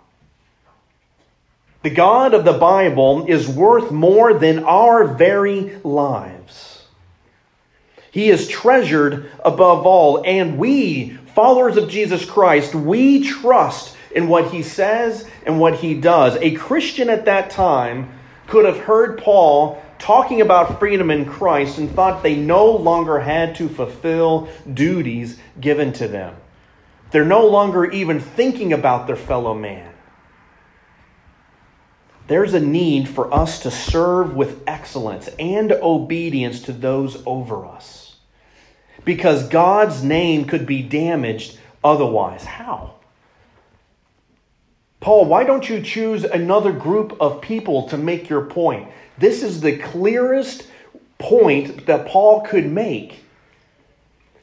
The 1.82 1.90
God 1.90 2.32
of 2.32 2.44
the 2.44 2.52
Bible 2.52 3.26
is 3.26 3.48
worth 3.48 3.90
more 3.90 4.34
than 4.34 4.62
our 4.62 5.04
very 5.04 5.76
lives. 5.82 6.71
He 8.12 8.28
is 8.28 8.46
treasured 8.46 9.32
above 9.42 9.86
all, 9.86 10.22
and 10.24 10.58
we, 10.58 11.18
followers 11.34 11.78
of 11.78 11.88
Jesus 11.88 12.24
Christ, 12.24 12.74
we 12.74 13.26
trust 13.26 13.96
in 14.14 14.28
what 14.28 14.50
he 14.50 14.62
says 14.62 15.26
and 15.46 15.58
what 15.58 15.76
he 15.76 15.94
does. 15.94 16.36
A 16.36 16.54
Christian 16.54 17.08
at 17.08 17.24
that 17.24 17.48
time 17.48 18.12
could 18.48 18.66
have 18.66 18.80
heard 18.80 19.16
Paul 19.16 19.82
talking 19.98 20.42
about 20.42 20.78
freedom 20.78 21.10
in 21.10 21.24
Christ 21.24 21.78
and 21.78 21.90
thought 21.90 22.22
they 22.22 22.36
no 22.36 22.70
longer 22.70 23.18
had 23.18 23.54
to 23.56 23.68
fulfill 23.68 24.48
duties 24.74 25.38
given 25.58 25.94
to 25.94 26.06
them. 26.06 26.36
They're 27.12 27.24
no 27.24 27.46
longer 27.46 27.90
even 27.90 28.20
thinking 28.20 28.74
about 28.74 29.06
their 29.06 29.16
fellow 29.16 29.54
man 29.54 29.92
there's 32.32 32.54
a 32.54 32.60
need 32.60 33.08
for 33.08 33.32
us 33.34 33.60
to 33.60 33.70
serve 33.70 34.34
with 34.34 34.62
excellence 34.66 35.28
and 35.38 35.70
obedience 35.70 36.62
to 36.62 36.72
those 36.72 37.22
over 37.26 37.66
us. 37.66 38.01
Because 39.04 39.48
God's 39.48 40.02
name 40.02 40.44
could 40.44 40.66
be 40.66 40.82
damaged 40.82 41.58
otherwise. 41.82 42.44
How? 42.44 42.94
Paul, 45.00 45.24
why 45.24 45.42
don't 45.42 45.68
you 45.68 45.82
choose 45.82 46.22
another 46.22 46.72
group 46.72 47.16
of 47.20 47.40
people 47.40 47.88
to 47.88 47.98
make 47.98 48.28
your 48.28 48.42
point? 48.42 48.88
This 49.18 49.42
is 49.42 49.60
the 49.60 49.76
clearest 49.78 50.68
point 51.18 51.86
that 51.86 52.06
Paul 52.06 52.42
could 52.42 52.70
make. 52.70 53.24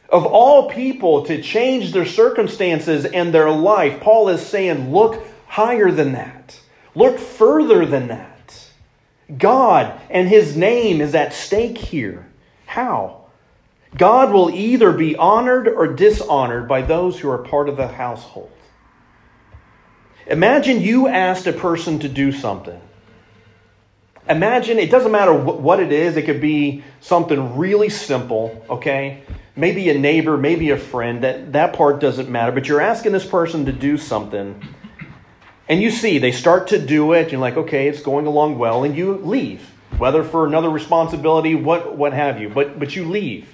Of 0.09 0.25
all 0.25 0.69
people 0.69 1.25
to 1.25 1.41
change 1.41 1.93
their 1.93 2.05
circumstances 2.05 3.05
and 3.05 3.33
their 3.33 3.51
life, 3.51 4.01
Paul 4.01 4.29
is 4.29 4.45
saying, 4.45 4.91
look 4.91 5.23
higher 5.47 5.91
than 5.91 6.13
that. 6.13 6.59
Look 6.93 7.19
further 7.19 7.85
than 7.85 8.07
that. 8.07 8.67
God 9.37 9.99
and 10.09 10.27
His 10.27 10.57
name 10.57 10.99
is 10.99 11.15
at 11.15 11.33
stake 11.33 11.77
here. 11.77 12.25
How? 12.65 13.18
God 13.95 14.31
will 14.31 14.49
either 14.49 14.91
be 14.91 15.15
honored 15.15 15.67
or 15.67 15.87
dishonored 15.87 16.67
by 16.67 16.81
those 16.81 17.19
who 17.19 17.29
are 17.29 17.39
part 17.39 17.69
of 17.69 17.77
the 17.77 17.87
household. 17.87 18.51
Imagine 20.27 20.81
you 20.81 21.07
asked 21.07 21.47
a 21.47 21.53
person 21.53 21.99
to 21.99 22.09
do 22.09 22.31
something. 22.31 22.79
Imagine, 24.27 24.77
it 24.77 24.91
doesn't 24.91 25.11
matter 25.11 25.33
what 25.33 25.79
it 25.79 25.91
is, 25.91 26.15
it 26.15 26.25
could 26.25 26.39
be 26.39 26.83
something 26.99 27.57
really 27.57 27.89
simple, 27.89 28.63
okay? 28.69 29.23
Maybe 29.55 29.89
a 29.89 29.97
neighbor, 29.97 30.37
maybe 30.37 30.69
a 30.69 30.77
friend, 30.77 31.23
that, 31.23 31.53
that 31.53 31.73
part 31.73 31.99
doesn't 31.99 32.29
matter, 32.29 32.51
but 32.51 32.67
you're 32.67 32.81
asking 32.81 33.11
this 33.11 33.25
person 33.25 33.65
to 33.65 33.71
do 33.71 33.97
something 33.97 34.61
and 35.69 35.83
you 35.83 35.91
see, 35.91 36.17
they 36.17 36.31
start 36.31 36.67
to 36.69 36.83
do 36.83 37.13
it. 37.13 37.31
You're 37.31 37.39
like, 37.39 37.55
okay, 37.55 37.87
it's 37.87 38.01
going 38.01 38.25
along 38.25 38.57
well, 38.57 38.83
and 38.83 38.97
you 38.97 39.17
leave, 39.17 39.61
whether 39.99 40.23
for 40.23 40.47
another 40.47 40.69
responsibility, 40.69 41.53
what, 41.53 41.95
what 41.95 42.11
have 42.11 42.41
you. 42.41 42.49
But, 42.49 42.79
but 42.79 42.95
you 42.95 43.05
leave. 43.05 43.47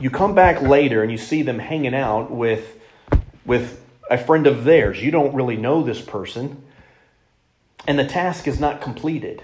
You 0.00 0.08
come 0.10 0.34
back 0.34 0.62
later 0.62 1.02
and 1.02 1.12
you 1.12 1.18
see 1.18 1.42
them 1.42 1.58
hanging 1.58 1.94
out 1.94 2.30
with, 2.30 2.80
with 3.44 3.84
a 4.10 4.16
friend 4.16 4.46
of 4.46 4.64
theirs. 4.64 5.02
You 5.02 5.10
don't 5.10 5.34
really 5.34 5.56
know 5.56 5.82
this 5.82 6.00
person, 6.00 6.64
and 7.86 7.98
the 7.98 8.06
task 8.06 8.48
is 8.48 8.58
not 8.58 8.80
completed. 8.80 9.42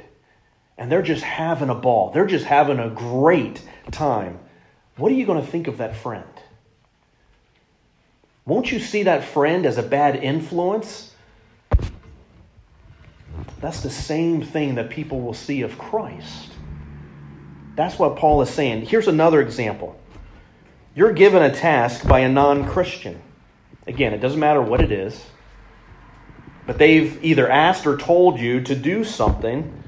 And 0.78 0.90
they're 0.90 1.02
just 1.02 1.22
having 1.22 1.68
a 1.70 1.74
ball, 1.74 2.10
they're 2.10 2.26
just 2.26 2.46
having 2.46 2.78
a 2.78 2.90
great 2.90 3.62
time. 3.90 4.38
What 4.96 5.12
are 5.12 5.14
you 5.14 5.26
going 5.26 5.40
to 5.40 5.46
think 5.46 5.68
of 5.68 5.78
that 5.78 5.94
friend? 5.94 6.24
Won't 8.46 8.72
you 8.72 8.78
see 8.78 9.02
that 9.02 9.24
friend 9.24 9.66
as 9.66 9.76
a 9.76 9.82
bad 9.82 10.16
influence? 10.16 11.12
That's 13.60 13.80
the 13.80 13.90
same 13.90 14.42
thing 14.42 14.76
that 14.76 14.88
people 14.88 15.20
will 15.20 15.34
see 15.34 15.62
of 15.62 15.76
Christ. 15.78 16.52
That's 17.74 17.98
what 17.98 18.16
Paul 18.16 18.40
is 18.42 18.48
saying. 18.48 18.86
Here's 18.86 19.08
another 19.08 19.42
example. 19.42 19.98
You're 20.96 21.12
given 21.12 21.42
a 21.42 21.54
task 21.54 22.08
by 22.08 22.20
a 22.20 22.28
non 22.30 22.66
Christian. 22.66 23.20
Again, 23.86 24.14
it 24.14 24.18
doesn't 24.22 24.40
matter 24.40 24.62
what 24.62 24.80
it 24.80 24.90
is, 24.90 25.26
but 26.66 26.78
they've 26.78 27.22
either 27.22 27.50
asked 27.50 27.86
or 27.86 27.98
told 27.98 28.40
you 28.40 28.62
to 28.62 28.74
do 28.74 29.04
something, 29.04 29.84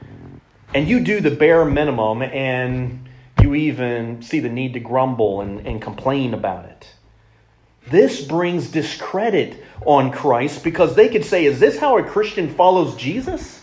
and 0.74 0.86
you 0.86 1.00
do 1.00 1.22
the 1.22 1.30
bare 1.30 1.64
minimum, 1.64 2.20
and 2.20 3.08
you 3.40 3.54
even 3.54 4.20
see 4.20 4.40
the 4.40 4.50
need 4.50 4.74
to 4.74 4.80
grumble 4.80 5.40
and, 5.40 5.66
and 5.66 5.80
complain 5.80 6.34
about 6.34 6.66
it. 6.66 6.90
This 7.90 8.22
brings 8.22 8.70
discredit 8.70 9.64
on 9.86 10.12
Christ 10.12 10.62
because 10.62 10.94
they 10.94 11.08
could 11.08 11.24
say, 11.24 11.46
Is 11.46 11.58
this 11.58 11.78
how 11.78 11.96
a 11.96 12.02
Christian 12.02 12.54
follows 12.54 12.94
Jesus? 12.96 13.62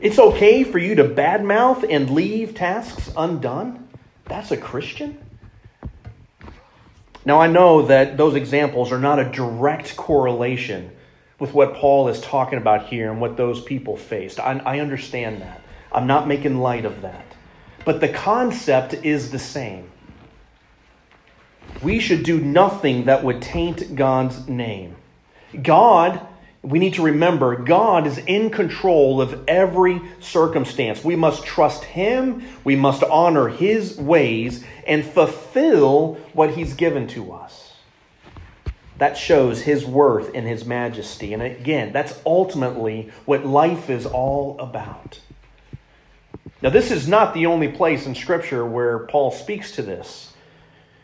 It's 0.00 0.18
okay 0.18 0.64
for 0.64 0.78
you 0.78 0.94
to 0.94 1.04
badmouth 1.04 1.84
and 1.86 2.08
leave 2.08 2.54
tasks 2.54 3.12
undone? 3.18 3.86
That's 4.24 4.50
a 4.50 4.56
Christian? 4.56 5.18
Now, 7.24 7.40
I 7.40 7.46
know 7.46 7.82
that 7.82 8.16
those 8.16 8.34
examples 8.34 8.90
are 8.90 8.98
not 8.98 9.18
a 9.18 9.24
direct 9.24 9.96
correlation 9.96 10.90
with 11.38 11.54
what 11.54 11.74
Paul 11.74 12.08
is 12.08 12.20
talking 12.20 12.58
about 12.58 12.86
here 12.86 13.10
and 13.10 13.20
what 13.20 13.36
those 13.36 13.62
people 13.62 13.96
faced. 13.96 14.40
I, 14.40 14.58
I 14.64 14.80
understand 14.80 15.40
that. 15.42 15.60
I'm 15.92 16.06
not 16.06 16.26
making 16.26 16.58
light 16.58 16.84
of 16.84 17.02
that. 17.02 17.24
But 17.84 18.00
the 18.00 18.08
concept 18.08 18.94
is 18.94 19.30
the 19.30 19.38
same 19.38 19.92
we 21.82 21.98
should 21.98 22.22
do 22.22 22.40
nothing 22.40 23.04
that 23.04 23.24
would 23.24 23.42
taint 23.42 23.96
God's 23.96 24.48
name. 24.48 24.96
God, 25.62 26.26
we 26.62 26.78
need 26.78 26.94
to 26.94 27.02
remember, 27.02 27.56
God 27.56 28.06
is 28.06 28.18
in 28.18 28.50
control 28.50 29.20
of 29.20 29.44
every 29.48 30.00
circumstance. 30.20 31.02
We 31.02 31.16
must 31.16 31.44
trust 31.44 31.82
Him, 31.82 32.44
we 32.62 32.76
must 32.76 33.02
honor 33.02 33.48
His 33.48 33.98
ways, 33.98 34.64
and 34.86 35.04
fulfill 35.04 36.14
what 36.32 36.54
He's 36.54 36.74
given 36.74 37.08
to 37.08 37.32
us. 37.32 37.72
That 38.98 39.16
shows 39.16 39.60
his 39.60 39.84
worth 39.84 40.30
and 40.32 40.46
his 40.46 40.64
majesty. 40.64 41.34
And 41.34 41.42
again, 41.42 41.92
that's 41.92 42.16
ultimately 42.24 43.10
what 43.24 43.44
life 43.44 43.90
is 43.90 44.06
all 44.06 44.56
about. 44.60 45.18
Now, 46.62 46.70
this 46.70 46.92
is 46.92 47.08
not 47.08 47.34
the 47.34 47.46
only 47.46 47.66
place 47.66 48.06
in 48.06 48.14
Scripture 48.14 48.64
where 48.64 49.00
Paul 49.00 49.32
speaks 49.32 49.72
to 49.72 49.82
this. 49.82 50.32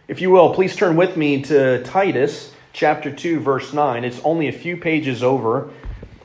If 0.06 0.20
you 0.20 0.30
will, 0.30 0.54
please 0.54 0.76
turn 0.76 0.94
with 0.94 1.16
me 1.16 1.42
to 1.42 1.82
Titus 1.82 2.52
chapter 2.78 3.10
2, 3.10 3.40
verse 3.40 3.72
9. 3.72 4.04
It's 4.04 4.20
only 4.20 4.46
a 4.46 4.52
few 4.52 4.76
pages 4.76 5.24
over. 5.24 5.70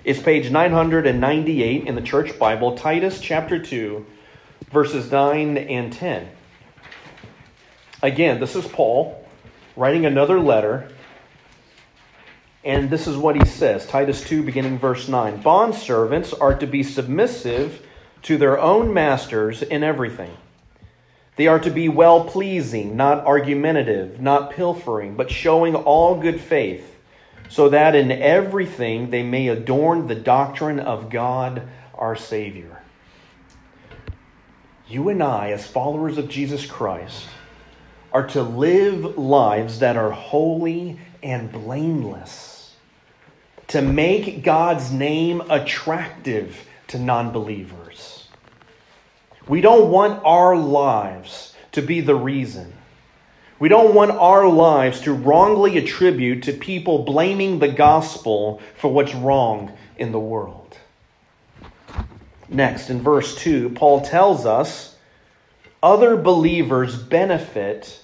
It's 0.04 0.22
page 0.22 0.52
998 0.52 1.88
in 1.88 1.96
the 1.96 2.02
Church 2.02 2.38
Bible, 2.38 2.78
Titus 2.78 3.20
chapter 3.20 3.58
2, 3.60 4.06
verses 4.70 5.12
9 5.12 5.58
and 5.58 5.92
10. 5.92 6.30
Again, 8.04 8.40
this 8.40 8.56
is 8.56 8.68
Paul 8.68 9.28
writing 9.76 10.06
another 10.06 10.40
letter. 10.40 10.92
And 12.64 12.88
this 12.88 13.08
is 13.08 13.18
what 13.18 13.36
he 13.36 13.46
says 13.46 13.88
Titus 13.88 14.22
2, 14.22 14.44
beginning 14.44 14.78
verse 14.78 15.08
9. 15.08 15.42
Bondservants 15.42 16.40
are 16.40 16.54
to 16.60 16.68
be 16.68 16.84
submissive 16.84 17.84
to 18.22 18.38
their 18.38 18.60
own 18.60 18.94
masters 18.94 19.64
in 19.64 19.84
everything. 19.84 20.38
They 21.36 21.48
are 21.48 21.60
to 21.60 21.72
be 21.72 21.90
well 21.90 22.26
pleasing, 22.26 22.96
not 22.96 23.26
argumentative, 23.26 24.22
not 24.22 24.52
pilfering, 24.52 25.16
but 25.16 25.32
showing 25.32 25.76
all 25.76 26.20
good 26.20 26.40
faith, 26.40 26.96
so 27.50 27.70
that 27.70 27.96
in 27.96 28.12
everything 28.12 29.10
they 29.10 29.24
may 29.24 29.48
adorn 29.48 30.08
the 30.08 30.16
doctrine 30.16 30.80
of 30.80 31.10
God 31.10 31.68
our 31.96 32.16
Savior. 32.16 32.82
You 34.88 35.10
and 35.10 35.24
I, 35.24 35.52
as 35.52 35.66
followers 35.66 36.18
of 36.18 36.30
Jesus 36.30 36.66
Christ, 36.66 37.28
are 38.12 38.28
to 38.28 38.44
live 38.44 39.18
lives 39.18 39.80
that 39.80 39.98
are 39.98 40.12
holy 40.12 41.00
and 41.24 41.52
blameless, 41.52 42.76
to 43.70 43.82
make 43.82 44.44
God's 44.44 44.92
name 44.92 45.42
attractive 45.50 46.68
to 46.90 47.00
non 47.00 47.32
believers. 47.32 47.83
We 49.48 49.62
don't 49.62 49.92
want 49.92 50.22
our 50.24 50.56
lives 50.56 51.54
to 51.74 51.82
be 51.82 52.00
the 52.00 52.16
reason. 52.16 52.74
We 53.60 53.70
don't 53.70 53.94
want 53.94 54.12
our 54.12 54.48
lives 54.48 55.02
to 55.02 55.14
wrongly 55.14 55.78
attribute 55.78 56.44
to 56.44 56.54
people 56.54 57.04
blaming 57.04 57.60
the 57.60 57.68
gospel 57.68 58.62
for 58.76 58.92
what's 58.92 59.14
wrong 59.14 59.72
in 59.98 60.12
the 60.12 60.20
world. 60.20 60.78
Next, 62.50 62.90
in 62.90 63.02
verse 63.02 63.36
2, 63.36 63.70
Paul 63.72 64.02
tells 64.02 64.46
us 64.46 64.96
other 65.82 66.16
believers 66.16 66.96
benefit 66.96 68.02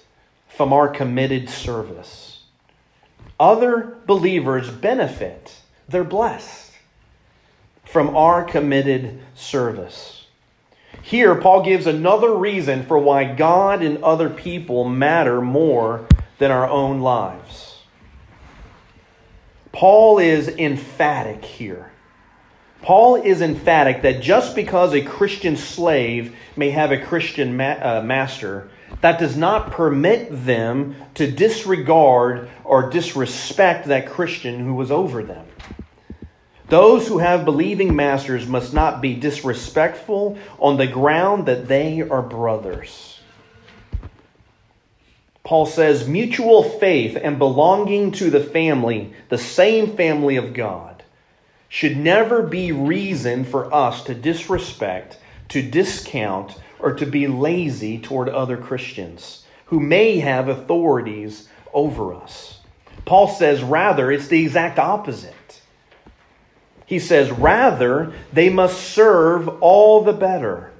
from 0.47 0.73
our 0.73 0.87
committed 0.87 1.49
service. 1.49 2.43
Other 3.39 3.97
believers 4.05 4.69
benefit, 4.69 5.55
they're 5.87 6.03
blessed 6.03 6.73
from 7.85 8.15
our 8.15 8.43
committed 8.43 9.21
service. 9.35 10.18
Here, 11.01 11.35
Paul 11.35 11.63
gives 11.63 11.87
another 11.87 12.33
reason 12.33 12.85
for 12.85 12.97
why 12.97 13.33
God 13.33 13.81
and 13.81 14.03
other 14.03 14.29
people 14.29 14.87
matter 14.87 15.41
more 15.41 16.05
than 16.37 16.51
our 16.51 16.67
own 16.67 17.01
lives. 17.01 17.81
Paul 19.71 20.19
is 20.19 20.47
emphatic 20.47 21.45
here. 21.45 21.91
Paul 22.81 23.15
is 23.15 23.41
emphatic 23.41 24.03
that 24.03 24.21
just 24.21 24.55
because 24.55 24.93
a 24.93 25.01
Christian 25.01 25.57
slave 25.57 26.35
may 26.55 26.69
have 26.71 26.91
a 26.91 27.03
Christian 27.03 27.57
ma- 27.57 27.77
uh, 27.81 28.01
master, 28.03 28.69
that 29.01 29.19
does 29.19 29.37
not 29.37 29.71
permit 29.71 30.45
them 30.45 30.95
to 31.15 31.29
disregard 31.29 32.49
or 32.63 32.89
disrespect 32.89 33.87
that 33.87 34.09
Christian 34.09 34.59
who 34.59 34.73
was 34.73 34.91
over 34.91 35.23
them. 35.23 35.45
Those 36.69 37.07
who 37.07 37.17
have 37.17 37.45
believing 37.45 37.95
masters 37.95 38.47
must 38.47 38.73
not 38.73 39.01
be 39.01 39.15
disrespectful 39.15 40.37
on 40.59 40.77
the 40.77 40.87
ground 40.87 41.47
that 41.47 41.67
they 41.67 42.01
are 42.01 42.21
brothers. 42.21 43.19
Paul 45.43 45.65
says 45.65 46.07
mutual 46.07 46.61
faith 46.61 47.17
and 47.19 47.39
belonging 47.39 48.11
to 48.13 48.29
the 48.29 48.43
family, 48.43 49.13
the 49.29 49.37
same 49.37 49.95
family 49.95 50.35
of 50.35 50.53
God, 50.53 51.03
should 51.67 51.97
never 51.97 52.43
be 52.43 52.71
reason 52.71 53.45
for 53.45 53.73
us 53.73 54.03
to 54.03 54.13
disrespect, 54.13 55.17
to 55.47 55.63
discount, 55.63 56.55
or 56.79 56.93
to 56.93 57.05
be 57.05 57.27
lazy 57.27 57.97
toward 57.97 58.29
other 58.29 58.57
Christians 58.57 59.43
who 59.65 59.79
may 59.79 60.19
have 60.19 60.47
authorities 60.47 61.47
over 61.73 62.13
us. 62.13 62.59
Paul 63.05 63.27
says, 63.27 63.63
rather, 63.63 64.11
it's 64.11 64.27
the 64.27 64.41
exact 64.41 64.77
opposite. 64.77 65.33
He 66.89 66.97
says, 66.97 67.29
rather, 67.29 68.13
they 68.33 68.49
must 68.49 68.81
serve 68.81 69.47
all 69.61 70.01
the 70.01 70.11
better. 70.11 70.71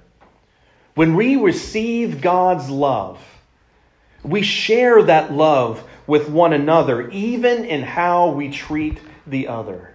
When 0.95 1.15
we 1.15 1.35
receive 1.35 2.19
God's 2.19 2.67
love, 2.67 3.23
we 4.23 4.41
share 4.41 5.03
that 5.03 5.31
love 5.31 5.83
with 6.07 6.27
one 6.27 6.51
another, 6.51 7.11
even 7.11 7.63
in 7.63 7.83
how 7.83 8.31
we 8.31 8.49
treat 8.49 8.99
the 9.27 9.49
other. 9.49 9.93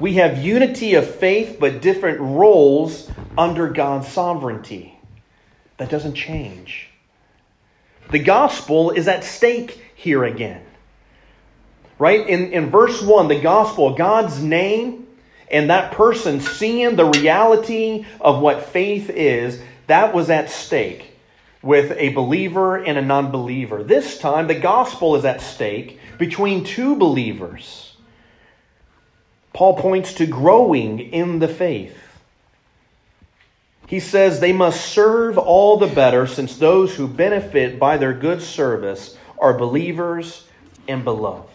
We 0.00 0.14
have 0.14 0.44
unity 0.44 0.94
of 0.94 1.08
faith, 1.08 1.58
but 1.60 1.80
different 1.80 2.18
roles 2.18 3.08
under 3.38 3.68
God's 3.68 4.08
sovereignty. 4.08 4.98
That 5.76 5.90
doesn't 5.90 6.14
change. 6.14 6.88
The 8.10 8.18
gospel 8.18 8.90
is 8.90 9.06
at 9.06 9.22
stake 9.22 9.80
here 9.94 10.24
again. 10.24 10.64
Right? 12.00 12.26
In, 12.28 12.52
in 12.52 12.70
verse 12.70 13.00
1, 13.00 13.28
the 13.28 13.40
gospel, 13.40 13.94
God's 13.94 14.42
name, 14.42 15.03
and 15.54 15.70
that 15.70 15.92
person 15.92 16.40
seeing 16.40 16.96
the 16.96 17.04
reality 17.04 18.04
of 18.20 18.40
what 18.40 18.64
faith 18.64 19.08
is, 19.08 19.62
that 19.86 20.12
was 20.12 20.28
at 20.28 20.50
stake 20.50 21.16
with 21.62 21.92
a 21.92 22.08
believer 22.08 22.76
and 22.82 22.98
a 22.98 23.02
non 23.02 23.30
believer. 23.30 23.84
This 23.84 24.18
time, 24.18 24.48
the 24.48 24.58
gospel 24.58 25.14
is 25.14 25.24
at 25.24 25.40
stake 25.40 26.00
between 26.18 26.64
two 26.64 26.96
believers. 26.96 27.96
Paul 29.52 29.76
points 29.76 30.14
to 30.14 30.26
growing 30.26 30.98
in 30.98 31.38
the 31.38 31.46
faith. 31.46 31.96
He 33.86 34.00
says 34.00 34.40
they 34.40 34.52
must 34.52 34.84
serve 34.84 35.38
all 35.38 35.76
the 35.76 35.86
better 35.86 36.26
since 36.26 36.56
those 36.56 36.96
who 36.96 37.06
benefit 37.06 37.78
by 37.78 37.96
their 37.96 38.12
good 38.12 38.42
service 38.42 39.16
are 39.38 39.56
believers 39.56 40.48
and 40.88 41.04
beloved. 41.04 41.48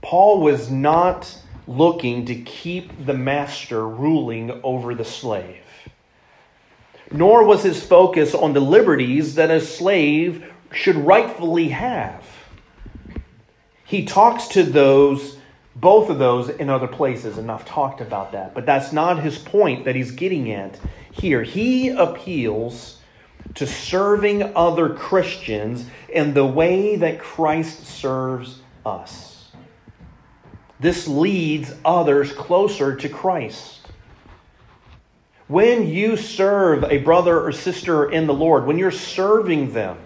Paul 0.00 0.40
was 0.40 0.68
not 0.68 1.38
looking 1.66 2.26
to 2.26 2.34
keep 2.34 3.06
the 3.06 3.14
master 3.14 3.86
ruling 3.88 4.60
over 4.62 4.94
the 4.94 5.04
slave, 5.04 5.64
nor 7.10 7.44
was 7.44 7.62
his 7.62 7.82
focus 7.82 8.34
on 8.34 8.52
the 8.52 8.60
liberties 8.60 9.36
that 9.36 9.50
a 9.50 9.60
slave 9.60 10.44
should 10.72 10.96
rightfully 10.96 11.68
have. 11.68 12.24
He 13.84 14.04
talks 14.04 14.48
to 14.48 14.62
those 14.62 15.38
both 15.74 16.10
of 16.10 16.18
those 16.18 16.48
in 16.48 16.68
other 16.68 16.86
places, 16.86 17.38
and 17.38 17.50
I've 17.50 17.64
talked 17.64 18.00
about 18.00 18.32
that. 18.32 18.54
But 18.54 18.66
that's 18.66 18.92
not 18.92 19.22
his 19.22 19.38
point 19.38 19.84
that 19.84 19.96
he's 19.96 20.10
getting 20.10 20.52
at 20.52 20.78
here. 21.10 21.42
He 21.42 21.88
appeals 21.88 22.98
to 23.54 23.66
serving 23.66 24.54
other 24.54 24.90
Christians 24.90 25.86
in 26.08 26.34
the 26.34 26.46
way 26.46 26.96
that 26.96 27.18
Christ 27.18 27.86
serves 27.86 28.60
us. 28.84 29.31
This 30.82 31.06
leads 31.06 31.72
others 31.84 32.32
closer 32.32 32.96
to 32.96 33.08
Christ. 33.08 33.78
When 35.46 35.86
you 35.86 36.16
serve 36.16 36.82
a 36.82 36.98
brother 36.98 37.40
or 37.40 37.52
sister 37.52 38.10
in 38.10 38.26
the 38.26 38.34
Lord, 38.34 38.66
when 38.66 38.78
you're 38.78 38.90
serving 38.90 39.72
them, 39.72 39.96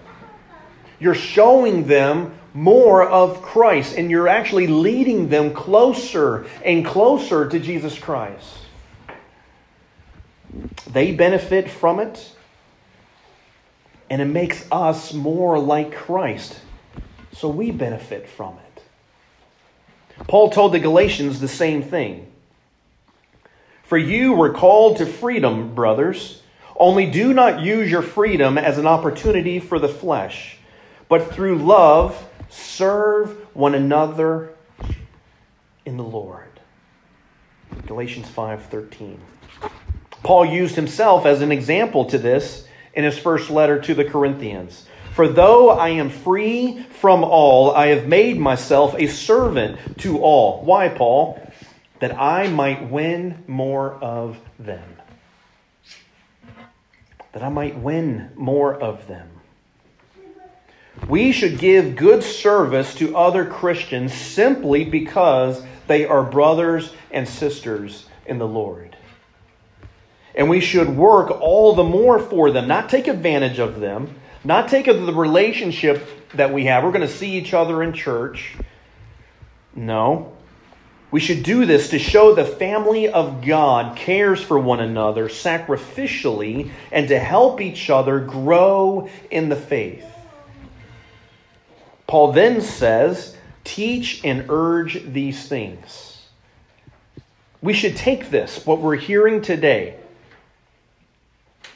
you're 0.98 1.14
showing 1.14 1.86
them 1.86 2.38
more 2.52 3.08
of 3.08 3.40
Christ, 3.40 3.96
and 3.96 4.10
you're 4.10 4.28
actually 4.28 4.66
leading 4.66 5.28
them 5.28 5.54
closer 5.54 6.46
and 6.62 6.84
closer 6.84 7.48
to 7.48 7.58
Jesus 7.58 7.98
Christ. 7.98 8.58
They 10.90 11.12
benefit 11.12 11.70
from 11.70 12.00
it, 12.00 12.34
and 14.10 14.20
it 14.20 14.26
makes 14.26 14.66
us 14.70 15.14
more 15.14 15.58
like 15.58 15.94
Christ. 15.94 16.60
So 17.32 17.48
we 17.48 17.70
benefit 17.70 18.28
from 18.28 18.54
it. 18.58 18.65
Paul 20.28 20.50
told 20.50 20.72
the 20.72 20.78
Galatians 20.78 21.40
the 21.40 21.48
same 21.48 21.82
thing. 21.82 22.30
For 23.84 23.98
you 23.98 24.32
were 24.32 24.52
called 24.52 24.96
to 24.98 25.06
freedom, 25.06 25.74
brothers. 25.74 26.42
Only 26.76 27.10
do 27.10 27.32
not 27.32 27.60
use 27.60 27.90
your 27.90 28.02
freedom 28.02 28.58
as 28.58 28.78
an 28.78 28.86
opportunity 28.86 29.60
for 29.60 29.78
the 29.78 29.88
flesh, 29.88 30.58
but 31.08 31.32
through 31.32 31.58
love 31.58 32.26
Serve 32.48 33.54
one 33.54 33.74
another 33.74 34.50
in 35.84 35.96
the 35.96 36.04
Lord. 36.04 36.60
Galatians 37.86 38.28
5:13. 38.28 39.18
Paul 40.22 40.46
used 40.46 40.76
himself 40.76 41.26
as 41.26 41.42
an 41.42 41.52
example 41.52 42.04
to 42.06 42.18
this 42.18 42.66
in 42.94 43.04
his 43.04 43.18
first 43.18 43.50
letter 43.50 43.78
to 43.80 43.94
the 43.94 44.04
Corinthians. 44.04 44.86
For 45.16 45.28
though 45.28 45.70
I 45.70 45.88
am 45.88 46.10
free 46.10 46.82
from 47.00 47.24
all, 47.24 47.74
I 47.74 47.86
have 47.86 48.06
made 48.06 48.38
myself 48.38 48.94
a 48.98 49.06
servant 49.06 49.78
to 50.00 50.18
all. 50.18 50.62
Why, 50.62 50.90
Paul? 50.90 51.40
That 52.00 52.20
I 52.20 52.48
might 52.48 52.90
win 52.90 53.42
more 53.46 53.94
of 53.94 54.38
them. 54.58 54.86
That 57.32 57.42
I 57.42 57.48
might 57.48 57.78
win 57.78 58.28
more 58.34 58.74
of 58.74 59.06
them. 59.06 59.30
We 61.08 61.32
should 61.32 61.58
give 61.58 61.96
good 61.96 62.22
service 62.22 62.94
to 62.96 63.16
other 63.16 63.46
Christians 63.46 64.12
simply 64.12 64.84
because 64.84 65.64
they 65.86 66.04
are 66.04 66.24
brothers 66.24 66.92
and 67.10 67.26
sisters 67.26 68.04
in 68.26 68.36
the 68.36 68.46
Lord. 68.46 68.94
And 70.34 70.50
we 70.50 70.60
should 70.60 70.94
work 70.94 71.30
all 71.40 71.74
the 71.74 71.84
more 71.84 72.18
for 72.18 72.50
them, 72.50 72.68
not 72.68 72.90
take 72.90 73.08
advantage 73.08 73.58
of 73.58 73.80
them 73.80 74.14
not 74.46 74.68
take 74.68 74.86
of 74.86 75.04
the 75.04 75.12
relationship 75.12 76.06
that 76.34 76.52
we 76.52 76.66
have. 76.66 76.84
We're 76.84 76.92
going 76.92 77.06
to 77.06 77.12
see 77.12 77.32
each 77.32 77.52
other 77.52 77.82
in 77.82 77.92
church. 77.92 78.54
No. 79.74 80.32
We 81.10 81.18
should 81.18 81.42
do 81.42 81.66
this 81.66 81.90
to 81.90 81.98
show 81.98 82.34
the 82.34 82.44
family 82.44 83.08
of 83.08 83.44
God 83.44 83.96
cares 83.96 84.40
for 84.40 84.58
one 84.58 84.80
another 84.80 85.28
sacrificially 85.28 86.70
and 86.92 87.08
to 87.08 87.18
help 87.18 87.60
each 87.60 87.90
other 87.90 88.20
grow 88.20 89.08
in 89.30 89.48
the 89.48 89.56
faith. 89.56 90.04
Paul 92.06 92.32
then 92.32 92.60
says, 92.60 93.36
Teach 93.64 94.24
and 94.24 94.46
urge 94.48 95.02
these 95.12 95.48
things. 95.48 96.24
We 97.60 97.72
should 97.72 97.96
take 97.96 98.30
this, 98.30 98.64
what 98.64 98.80
we're 98.80 98.94
hearing 98.94 99.42
today, 99.42 99.96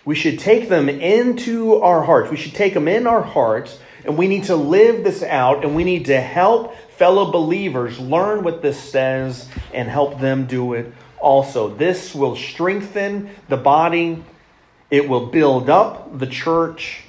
we 0.05 0.14
should 0.14 0.38
take 0.38 0.68
them 0.68 0.88
into 0.88 1.76
our 1.76 2.03
hearts. 2.03 2.30
We 2.30 2.36
should 2.36 2.55
take 2.55 2.74
them 2.74 2.88
in 2.88 3.07
our 3.07 3.22
hearts, 3.22 3.78
and 4.05 4.16
we 4.16 4.28
need 4.28 4.44
to 4.44 4.57
live 4.57 5.05
this 5.05 5.22
out, 5.22 5.64
and 5.64 5.76
we 5.76 5.84
need 5.84 6.07
to 6.07 6.20
help 6.20 6.74
fellow 6.90 7.30
believers 7.30 7.98
learn 7.98 8.42
what 8.42 8.62
this 8.62 8.78
says 8.78 9.48
and 9.72 9.88
help 9.88 10.20
them 10.20 10.46
do 10.46 10.74
it 10.74 10.92
also. 11.18 11.68
This 11.68 12.14
will 12.14 12.36
strengthen 12.36 13.30
the 13.48 13.57
body, 13.57 14.22
it 14.90 15.09
will 15.09 15.26
build 15.26 15.70
up 15.70 16.18
the 16.18 16.26
church. 16.26 17.03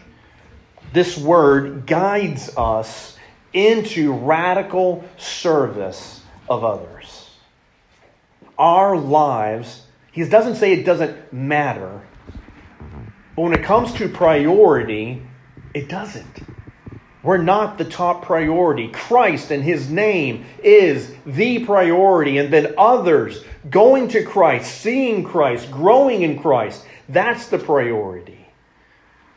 This 0.94 1.18
word 1.18 1.86
guides 1.86 2.56
us 2.58 3.18
into 3.54 4.14
radical 4.14 5.04
service 5.18 6.22
of 6.50 6.64
others. 6.64 7.30
Our 8.58 8.98
lives, 8.98 9.82
he 10.12 10.24
doesn't 10.26 10.56
say 10.56 10.74
it 10.74 10.86
doesn't 10.86 11.34
matter. 11.34 12.02
But 13.42 13.50
when 13.50 13.60
it 13.60 13.64
comes 13.64 13.92
to 13.94 14.08
priority, 14.08 15.20
it 15.74 15.90
doesn't. 15.90 16.46
We're 17.24 17.42
not 17.42 17.80
the 17.80 17.86
top 17.86 18.24
priority. 18.24 18.90
Christ 18.90 19.50
and 19.50 19.64
His 19.64 19.90
name 19.90 20.46
is 20.64 21.12
the 21.26 21.66
priority. 21.66 22.38
And 22.38 22.54
then 22.54 22.76
others 22.78 23.44
going 23.68 24.10
to 24.10 24.24
Christ, 24.24 24.82
seeing 24.82 25.24
Christ, 25.24 25.72
growing 25.72 26.22
in 26.22 26.40
Christ, 26.40 26.86
that's 27.10 27.48
the 27.48 27.58
priority. 27.58 28.46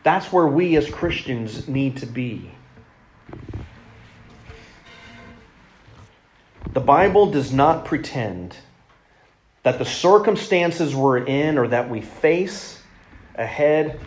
That's 0.02 0.30
where 0.30 0.48
we 0.48 0.76
as 0.76 0.86
Christians 0.90 1.66
need 1.66 1.96
to 1.96 2.07
be. 2.07 2.50
The 6.74 6.80
Bible 6.80 7.30
does 7.30 7.55
not 7.55 7.86
pretend 7.86 8.55
that 9.62 9.78
the 9.78 9.86
circumstances 9.86 10.94
we're 10.94 11.24
in 11.24 11.57
or 11.57 11.68
that 11.68 11.88
we 11.88 12.02
face 12.02 12.74
ahead. 13.35 14.01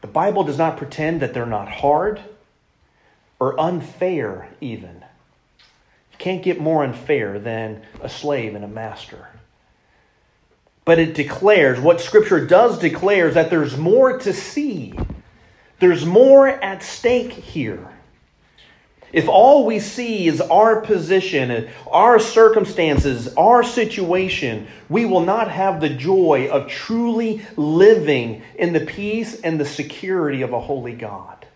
The 0.00 0.06
Bible 0.06 0.44
does 0.44 0.58
not 0.58 0.76
pretend 0.76 1.20
that 1.20 1.34
they're 1.34 1.46
not 1.46 1.68
hard 1.68 2.20
or 3.38 3.58
unfair, 3.60 4.48
even. 4.60 5.04
You 6.12 6.18
can't 6.18 6.42
get 6.42 6.60
more 6.60 6.84
unfair 6.84 7.38
than 7.38 7.82
a 8.00 8.08
slave 8.08 8.54
and 8.54 8.64
a 8.64 8.68
master. 8.68 9.28
But 10.84 10.98
it 10.98 11.14
declares, 11.14 11.80
what 11.80 12.00
Scripture 12.00 12.46
does 12.46 12.78
declare 12.78 13.28
is 13.28 13.34
that 13.34 13.50
there's 13.50 13.76
more 13.76 14.18
to 14.20 14.32
see. 14.32 14.94
There's 15.80 16.06
more 16.06 16.48
at 16.48 16.82
stake 16.82 17.32
here. 17.32 17.88
If 19.16 19.30
all 19.30 19.64
we 19.64 19.80
see 19.80 20.26
is 20.26 20.42
our 20.42 20.82
position, 20.82 21.70
our 21.90 22.18
circumstances, 22.18 23.34
our 23.34 23.62
situation, 23.62 24.66
we 24.90 25.06
will 25.06 25.22
not 25.22 25.50
have 25.50 25.80
the 25.80 25.88
joy 25.88 26.50
of 26.52 26.68
truly 26.68 27.40
living 27.56 28.42
in 28.56 28.74
the 28.74 28.84
peace 28.84 29.40
and 29.40 29.58
the 29.58 29.64
security 29.64 30.42
of 30.42 30.52
a 30.52 30.60
holy 30.60 30.92
God. 30.92 31.46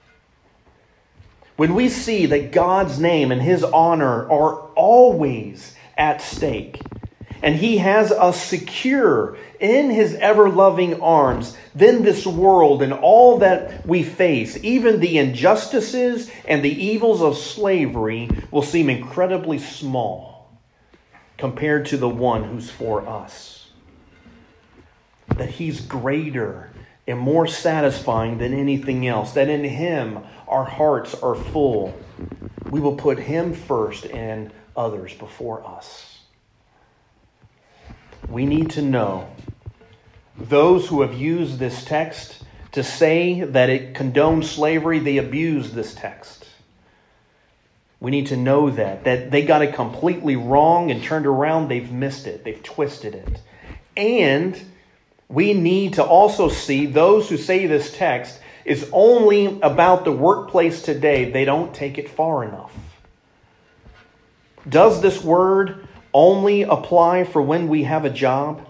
When 1.57 1.75
we 1.75 1.91
see 1.91 2.25
that 2.25 2.51
God's 2.51 2.99
name 2.99 3.31
and 3.31 3.43
his 3.43 3.63
honor 3.63 4.27
are 4.31 4.55
always 4.75 5.75
at 5.99 6.23
stake, 6.23 6.81
and 7.43 7.57
he 7.57 7.79
has 7.79 8.13
us 8.13 8.43
secure 8.43 9.37
in 9.59 9.91
his 9.91 10.15
ever 10.15 10.49
loving 10.49 11.01
arms, 11.01 11.57
then 11.75 12.03
this 12.03 12.27
world 12.27 12.83
and 12.83 12.93
all 12.93 13.39
that 13.39 13.87
we 13.87 14.03
face, 14.03 14.59
even 14.63 15.01
the 15.01 15.19
injustices 15.19 16.31
and 16.47 16.63
the 16.63 16.85
evils 16.85 17.23
of 17.23 17.37
slavery, 17.37 18.29
will 18.51 18.63
seem 18.63 18.91
incredibly 18.91 19.59
small 19.59 20.51
compared 21.39 21.87
to 21.87 21.97
the 21.97 22.09
one 22.09 22.45
who's 22.45 22.71
for 22.71 23.07
us. 23.09 23.71
That 25.37 25.49
he's 25.49 25.81
greater 25.81 26.71
and 27.07 27.19
more 27.19 27.47
satisfying 27.47 28.39
than 28.39 28.53
anything 28.53 29.07
else, 29.07 29.33
that 29.33 29.49
in 29.49 29.65
him 29.65 30.19
our 30.47 30.65
hearts 30.65 31.15
are 31.15 31.35
full. 31.35 31.99
We 32.71 32.81
will 32.81 32.97
put 32.97 33.19
him 33.19 33.55
first 33.55 34.07
and 34.07 34.53
others 34.77 35.15
before 35.15 35.67
us 35.67 36.10
we 38.29 38.47
need 38.47 38.71
to 38.71 38.83
know 38.83 39.29
those 40.37 40.89
who 40.89 41.03
have 41.03 41.15
used 41.15 41.59
this 41.59 41.85
text 41.85 42.43
to 42.73 42.83
say 42.83 43.41
that 43.41 43.69
it 43.69 43.95
condones 43.95 44.45
slavery, 44.45 44.99
they 44.99 45.19
abuse 45.19 45.73
this 45.73 45.95
text. 45.95 46.47
We 47.99 48.11
need 48.11 48.29
to 48.29 48.37
know 48.37 48.71
that, 48.71 49.05
that 49.05 49.31
they 49.31 49.45
got 49.45 49.63
it 49.63 49.75
completely 49.75 50.37
wrong 50.37 50.91
and 50.91 51.03
turned 51.03 51.27
around, 51.27 51.69
they've 51.69 51.93
missed 51.93 52.27
it, 52.27 52.45
they've 52.45 52.63
twisted 52.63 53.15
it. 53.15 53.41
And 53.97 54.59
we 55.29 55.53
need 55.53 55.95
to 55.95 56.05
also 56.05 56.49
see 56.49 56.87
those 56.87 57.29
who 57.29 57.37
say 57.37 57.67
this 57.67 57.95
text 57.95 58.41
is 58.65 58.89
only 58.93 59.61
about 59.61 60.05
the 60.05 60.13
workplace 60.13 60.83
today, 60.83 61.31
they 61.31 61.45
don't 61.45 61.75
take 61.75 61.99
it 61.99 62.09
far 62.09 62.45
enough. 62.45 62.73
Does 64.69 65.01
this 65.01 65.23
word 65.23 65.89
only 66.13 66.63
apply 66.63 67.25
for 67.25 67.43
when 67.43 67.69
we 67.69 67.85
have 67.85 68.05
a 68.05 68.11
job? 68.11 68.67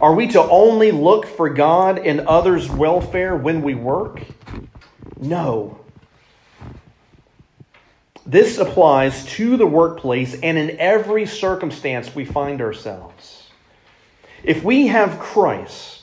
Are 0.00 0.14
we 0.14 0.28
to 0.28 0.42
only 0.42 0.90
look 0.90 1.26
for 1.26 1.48
God 1.48 1.98
and 1.98 2.20
others' 2.20 2.68
welfare 2.68 3.34
when 3.36 3.62
we 3.62 3.74
work? 3.74 4.22
No. 5.18 5.80
This 8.26 8.58
applies 8.58 9.24
to 9.26 9.56
the 9.56 9.66
workplace 9.66 10.34
and 10.34 10.58
in 10.58 10.78
every 10.78 11.26
circumstance 11.26 12.14
we 12.14 12.24
find 12.24 12.60
ourselves. 12.60 13.48
If 14.42 14.64
we 14.64 14.88
have 14.88 15.18
Christ, 15.18 15.95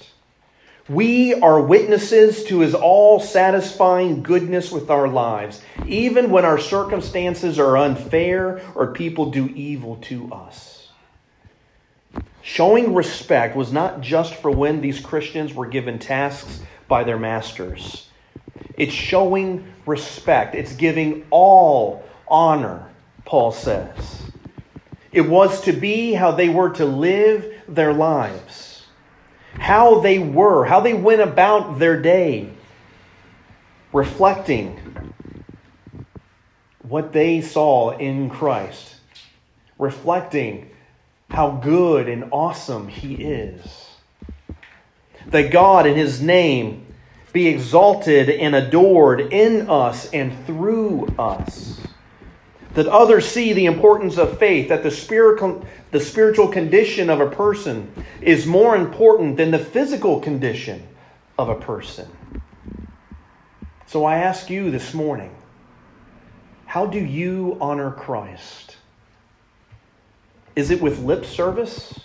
we 0.90 1.34
are 1.36 1.62
witnesses 1.62 2.44
to 2.46 2.60
his 2.60 2.76
all 2.76 3.22
satisfying 3.22 4.22
goodness 4.22 4.70
with 4.70 4.90
our 4.90 5.08
lives, 5.08 5.62
even 5.88 6.30
when 6.30 6.44
our 6.44 6.58
circumstances 6.60 7.58
are 7.58 7.78
unfair 7.78 8.62
or 8.76 8.88
people 8.88 9.32
do 9.32 9.48
evil 9.48 9.96
to 9.98 10.32
us. 10.34 10.90
Showing 12.42 12.94
respect 12.94 13.56
was 13.56 13.72
not 13.72 14.02
just 14.02 14.36
for 14.36 14.52
when 14.52 14.82
these 14.82 15.00
Christians 15.00 15.54
were 15.54 15.68
given 15.68 16.00
tasks 16.00 16.60
by 16.90 17.06
their 17.06 17.18
masters. 17.18 18.10
It's 18.76 18.94
showing 18.94 19.66
respect, 19.86 20.54
it's 20.54 20.74
giving 20.74 21.26
all 21.30 22.04
honor, 22.28 22.90
Paul 23.24 23.54
says. 23.54 24.22
It 25.14 25.22
was 25.22 25.62
to 25.62 25.72
be 25.72 26.12
how 26.12 26.32
they 26.32 26.50
were 26.50 26.72
to 26.72 26.86
live 26.86 27.62
their 27.70 27.94
lives 27.94 28.73
how 29.54 30.00
they 30.00 30.20
were, 30.20 30.66
how 30.66 30.80
they 30.80 30.94
went 30.94 31.22
about 31.22 31.80
their 31.80 32.02
day, 32.02 32.50
reflecting 33.92 34.80
what 36.82 37.14
they 37.14 37.42
saw 37.42 37.92
in 37.98 38.30
Christ, 38.30 38.96
reflecting 39.78 40.70
how 41.30 41.52
good 41.52 42.10
and 42.10 42.26
awesome 42.32 42.88
He 42.88 43.16
is. 43.16 43.90
That 45.28 45.52
God 45.52 45.88
in 45.88 45.96
His 45.96 46.22
name 46.22 46.86
be 47.32 47.48
exalted 47.48 48.30
and 48.30 48.56
adored 48.56 49.20
in 49.20 49.70
us 49.70 50.12
and 50.12 50.46
through 50.46 51.08
us 51.18 51.80
that 52.74 52.88
others 52.88 53.26
see 53.26 53.54
the 53.54 53.66
importance 53.66 54.18
of 54.18 54.38
faith, 54.40 54.70
that 54.70 54.84
the 54.84 54.92
spiritual, 54.92 55.66
the 55.92 56.00
spiritual 56.00 56.48
condition 56.48 57.10
of 57.10 57.22
a 57.22 57.30
person 57.30 57.92
is 58.22 58.46
more 58.46 58.76
important 58.76 59.38
than 59.38 59.52
the 59.52 59.60
physical 59.60 60.20
condition 60.20 60.88
of 61.38 61.50
a 61.50 61.56
person. 61.56 62.08
So 63.86 64.06
I 64.06 64.18
ask 64.18 64.50
you 64.50 64.72
this 64.72 64.94
morning 64.94 65.36
how 66.66 66.88
do 66.88 66.98
you 66.98 67.58
honor 67.62 67.92
Christ? 67.92 68.78
Is 70.56 70.72
it 70.72 70.82
with 70.82 70.98
lip 71.00 71.26
service? 71.26 72.00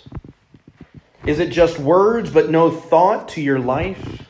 Is 1.25 1.39
it 1.39 1.49
just 1.49 1.79
words 1.79 2.29
but 2.29 2.51
no 2.51 2.69
thought 2.69 3.29
to 3.29 3.41
your 3.41 3.57
life? 3.59 4.23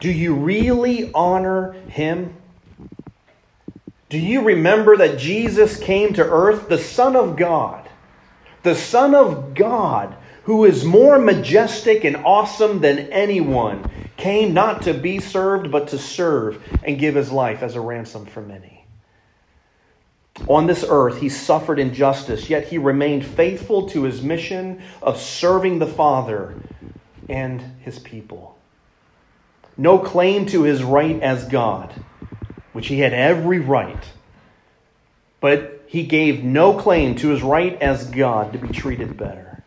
Do 0.00 0.10
you 0.10 0.34
really 0.34 1.12
honor 1.12 1.72
Him? 1.88 2.36
Do 4.14 4.20
you 4.20 4.42
remember 4.42 4.96
that 4.98 5.18
Jesus 5.18 5.76
came 5.76 6.12
to 6.12 6.22
earth, 6.24 6.68
the 6.68 6.78
Son 6.78 7.16
of 7.16 7.34
God, 7.34 7.88
the 8.62 8.76
Son 8.76 9.12
of 9.12 9.54
God, 9.54 10.14
who 10.44 10.66
is 10.66 10.84
more 10.84 11.18
majestic 11.18 12.04
and 12.04 12.18
awesome 12.18 12.80
than 12.80 13.10
anyone, 13.10 13.90
came 14.16 14.54
not 14.54 14.82
to 14.82 14.94
be 14.94 15.18
served, 15.18 15.72
but 15.72 15.88
to 15.88 15.98
serve 15.98 16.62
and 16.84 16.96
give 16.96 17.16
his 17.16 17.32
life 17.32 17.60
as 17.60 17.74
a 17.74 17.80
ransom 17.80 18.24
for 18.24 18.40
many? 18.40 18.86
On 20.46 20.68
this 20.68 20.84
earth, 20.88 21.18
he 21.18 21.28
suffered 21.28 21.80
injustice, 21.80 22.48
yet 22.48 22.68
he 22.68 22.78
remained 22.78 23.26
faithful 23.26 23.88
to 23.88 24.04
his 24.04 24.22
mission 24.22 24.80
of 25.02 25.18
serving 25.18 25.80
the 25.80 25.88
Father 25.88 26.54
and 27.28 27.60
his 27.80 27.98
people. 27.98 28.56
No 29.76 29.98
claim 29.98 30.46
to 30.46 30.62
his 30.62 30.84
right 30.84 31.20
as 31.20 31.48
God, 31.48 31.92
which 32.74 32.88
he 32.88 32.98
had 32.98 33.14
every 33.14 33.60
right, 33.60 34.04
but 35.40 35.84
he 35.86 36.02
gave 36.02 36.42
no 36.42 36.74
claim 36.74 37.14
to 37.14 37.28
his 37.28 37.40
right 37.40 37.80
as 37.80 38.10
God 38.10 38.52
to 38.52 38.58
be 38.58 38.68
treated 38.68 39.16
better. 39.16 39.62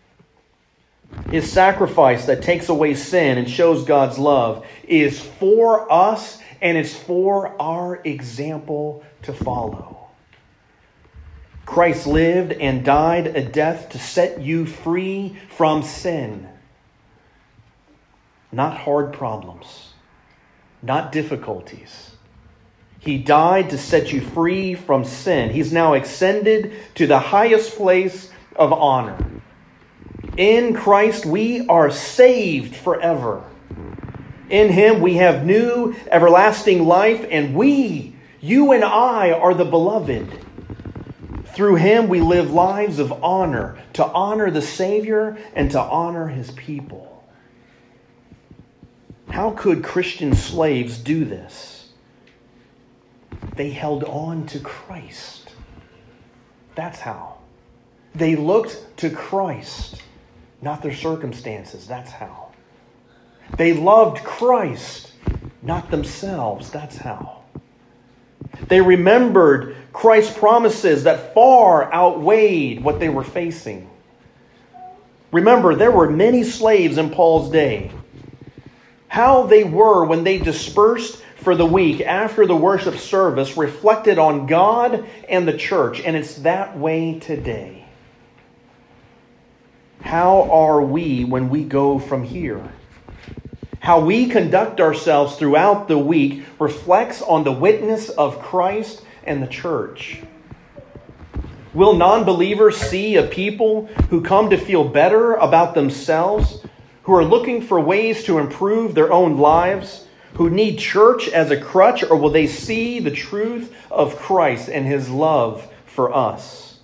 His 1.31 1.49
sacrifice 1.49 2.25
that 2.25 2.43
takes 2.43 2.67
away 2.67 2.95
sin 2.95 3.37
and 3.37 3.49
shows 3.49 3.85
God's 3.85 4.19
love 4.19 4.65
is 4.83 5.21
for 5.21 5.91
us 5.91 6.39
and 6.61 6.77
it's 6.77 6.93
for 6.93 7.59
our 7.61 8.01
example 8.03 9.03
to 9.21 9.31
follow. 9.31 10.09
Christ 11.65 12.07
lived 12.07 12.51
and 12.51 12.83
died 12.83 13.27
a 13.27 13.41
death 13.41 13.89
to 13.89 13.99
set 13.99 14.41
you 14.41 14.65
free 14.65 15.37
from 15.55 15.81
sin. 15.81 16.49
Not 18.51 18.77
hard 18.77 19.13
problems, 19.13 19.93
not 20.81 21.13
difficulties. 21.13 22.16
He 22.99 23.17
died 23.17 23.69
to 23.69 23.77
set 23.77 24.11
you 24.11 24.21
free 24.21 24.75
from 24.75 25.05
sin. 25.05 25.51
He's 25.51 25.71
now 25.71 25.93
ascended 25.93 26.73
to 26.95 27.07
the 27.07 27.19
highest 27.19 27.75
place 27.75 28.31
of 28.55 28.73
honor. 28.73 29.17
In 30.35 30.73
Christ, 30.73 31.25
we 31.25 31.67
are 31.67 31.89
saved 31.89 32.75
forever. 32.75 33.43
In 34.49 34.69
Him, 34.69 35.01
we 35.01 35.15
have 35.15 35.45
new 35.45 35.95
everlasting 36.11 36.85
life, 36.85 37.25
and 37.29 37.55
we, 37.55 38.15
you 38.39 38.71
and 38.71 38.83
I, 38.83 39.31
are 39.31 39.53
the 39.53 39.65
beloved. 39.65 40.45
Through 41.57 41.77
him, 41.77 42.07
we 42.07 42.21
live 42.21 42.51
lives 42.51 42.99
of 42.99 43.23
honor, 43.23 43.79
to 43.93 44.05
honor 44.05 44.51
the 44.51 44.61
Savior 44.61 45.39
and 45.55 45.71
to 45.71 45.79
honor 45.79 46.27
his 46.27 46.51
people. 46.51 47.25
How 49.29 49.49
could 49.49 49.83
Christian 49.83 50.35
slaves 50.35 50.99
do 50.99 51.25
this? 51.25 51.76
They 53.57 53.71
held 53.71 54.03
on 54.03 54.45
to 54.47 54.59
Christ. 54.59 55.51
That's 56.75 56.99
how. 56.99 57.39
They 58.13 58.35
looked 58.35 58.97
to 58.97 59.09
Christ, 59.09 60.03
not 60.61 60.83
their 60.83 60.93
circumstances. 60.93 61.87
That's 61.87 62.11
how. 62.11 62.51
They 63.57 63.73
loved 63.73 64.23
Christ, 64.23 65.11
not 65.63 65.89
themselves. 65.89 66.69
That's 66.69 66.97
how. 66.97 67.41
They 68.67 68.79
remembered 68.79 69.75
Christ's 69.91 70.37
promises 70.37 71.03
that 71.05 71.33
far 71.33 71.91
outweighed 71.91 72.83
what 72.83 72.99
they 72.99 73.09
were 73.09 73.23
facing. 73.23 73.89
Remember, 75.31 75.73
there 75.73 75.91
were 75.91 76.09
many 76.09 76.43
slaves 76.43 76.99
in 76.99 77.09
Paul's 77.09 77.51
day. 77.51 77.91
How 79.07 79.47
they 79.47 79.63
were 79.63 80.05
when 80.05 80.23
they 80.23 80.37
dispersed 80.37 81.23
for 81.37 81.55
the 81.55 81.65
week 81.65 82.01
after 82.01 82.45
the 82.45 82.55
worship 82.55 82.97
service 82.97 83.57
reflected 83.57 84.17
on 84.17 84.47
God 84.47 85.07
and 85.29 85.47
the 85.47 85.57
church, 85.57 86.01
and 86.01 86.15
it's 86.15 86.35
that 86.39 86.77
way 86.77 87.19
today. 87.19 87.85
How 90.01 90.49
are 90.51 90.81
we 90.81 91.25
when 91.25 91.49
we 91.49 91.63
go 91.63 91.99
from 91.99 92.23
here? 92.23 92.63
How 93.79 93.99
we 93.99 94.27
conduct 94.27 94.81
ourselves 94.81 95.35
throughout 95.35 95.87
the 95.87 95.97
week 95.97 96.43
reflects 96.59 97.21
on 97.21 97.43
the 97.43 97.51
witness 97.51 98.09
of 98.09 98.41
Christ 98.41 99.03
and 99.23 99.41
the 99.41 99.47
church. 99.47 100.21
Will 101.73 101.93
non 101.93 102.23
believers 102.23 102.77
see 102.77 103.17
a 103.17 103.23
people 103.23 103.85
who 104.09 104.21
come 104.21 104.49
to 104.49 104.57
feel 104.57 104.83
better 104.83 105.35
about 105.35 105.75
themselves, 105.75 106.65
who 107.03 107.13
are 107.13 107.23
looking 107.23 107.61
for 107.61 107.79
ways 107.79 108.23
to 108.23 108.39
improve 108.39 108.95
their 108.95 109.13
own 109.13 109.37
lives, 109.37 110.06
who 110.37 110.51
need 110.51 110.77
church 110.77 111.27
as 111.27 111.49
a 111.49 111.59
crutch, 111.59 112.03
or 112.03 112.15
will 112.15 112.29
they 112.29 112.45
see 112.45 112.99
the 112.99 113.11
truth 113.11 113.73
of 113.89 114.15
Christ 114.17 114.69
and 114.69 114.85
his 114.85 115.09
love 115.09 115.67
for 115.87 116.15
us? 116.15 116.79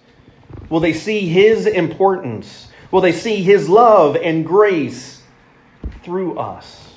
Will 0.70 0.80
they 0.80 0.93
see 0.93 1.28
his 1.30 1.68
importance? 1.68 2.68
Will 2.89 3.01
they 3.01 3.12
see 3.12 3.43
his 3.43 3.70
love 3.70 4.16
and 4.16 4.43
grace 4.43 5.22
through 6.01 6.39
us? 6.39 6.95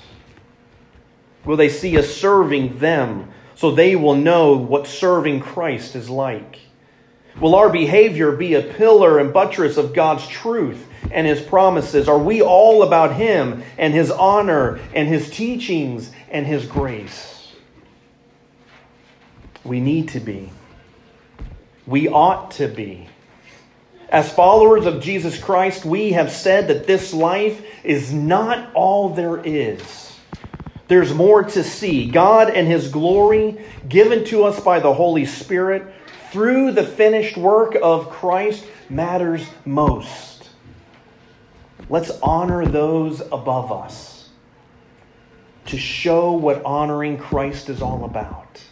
Will 1.45 1.59
they 1.59 1.69
see 1.69 1.99
us 1.99 2.09
serving 2.09 2.79
them 2.79 3.31
so 3.55 3.71
they 3.71 3.95
will 3.95 4.15
know 4.15 4.57
what 4.57 4.87
serving 4.87 5.41
Christ 5.41 5.95
is 5.95 6.09
like? 6.09 6.61
Will 7.39 7.55
our 7.55 7.69
behavior 7.69 8.33
be 8.33 8.55
a 8.55 8.63
pillar 8.63 9.19
and 9.19 9.31
buttress 9.31 9.77
of 9.77 9.93
God's 9.93 10.27
truth 10.27 10.87
and 11.13 11.27
His 11.27 11.41
promises? 11.41 12.09
Are 12.09 12.19
we 12.19 12.43
all 12.43 12.83
about 12.83 13.15
Him 13.15 13.63
and 13.79 13.93
His 13.93 14.11
honor 14.11 14.81
and 14.95 15.09
His 15.09 15.31
teachings 15.31 16.11
and 16.31 16.47
His 16.47 16.67
grace? 16.67 17.53
We 19.65 19.81
need 19.81 20.11
to 20.11 20.21
be. 20.21 20.51
We 21.87 22.09
ought 22.09 22.53
to 22.53 22.69
be. 22.69 23.09
As 24.09 24.33
followers 24.33 24.87
of 24.87 25.03
Jesus 25.03 25.39
Christ, 25.39 25.85
we 25.85 26.13
have 26.13 26.31
said 26.31 26.69
that 26.69 26.87
this 26.87 27.13
life 27.13 27.65
is 27.83 28.13
not 28.13 28.73
all 28.75 29.09
there 29.09 29.45
is. 29.45 30.13
There's 30.89 31.13
more 31.13 31.43
to 31.43 31.65
see. 31.65 32.09
God 32.09 32.51
and 32.51 32.69
His 32.69 32.89
glory 32.89 33.59
given 33.89 34.25
to 34.27 34.45
us 34.45 34.61
by 34.61 34.79
the 34.79 34.95
Holy 34.95 35.25
Spirit 35.25 35.93
through 36.31 36.73
the 36.73 36.85
finished 36.85 37.37
work 37.37 37.77
of 37.83 38.11
Christ 38.11 38.65
matters 38.89 39.45
most. 39.65 40.36
Let's 41.89 42.11
honor 42.23 42.67
those 42.67 43.21
above 43.21 43.71
us 43.71 44.29
to 45.67 45.79
show 45.79 46.33
what 46.33 46.65
honoring 46.65 47.19
Christ 47.19 47.69
is 47.69 47.83
all 47.83 48.05
about. 48.05 48.63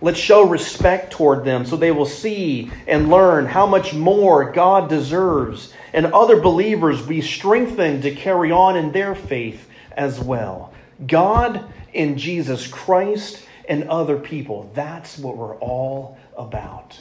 Let's 0.00 0.18
show 0.18 0.46
respect 0.46 1.12
toward 1.12 1.44
them 1.44 1.64
so 1.64 1.76
they 1.76 1.90
will 1.90 2.04
see 2.04 2.70
and 2.86 3.08
learn 3.08 3.46
how 3.46 3.66
much 3.66 3.94
more 3.94 4.52
God 4.52 4.90
deserves, 4.90 5.72
and 5.94 6.06
other 6.06 6.40
believers 6.40 7.00
be 7.00 7.22
strengthened 7.22 8.02
to 8.02 8.14
carry 8.14 8.50
on 8.50 8.76
in 8.76 8.92
their 8.92 9.14
faith 9.14 9.66
as 9.92 10.20
well. 10.20 10.74
God 11.06 11.64
in 11.94 12.18
Jesus 12.18 12.66
Christ 12.66 13.46
and 13.66 13.88
other 13.88 14.18
people. 14.18 14.70
That's 14.74 15.18
what 15.18 15.38
we're 15.38 15.56
all 15.56 16.18
about. 16.36 17.00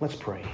Let's 0.00 0.14
pray. 0.14 0.44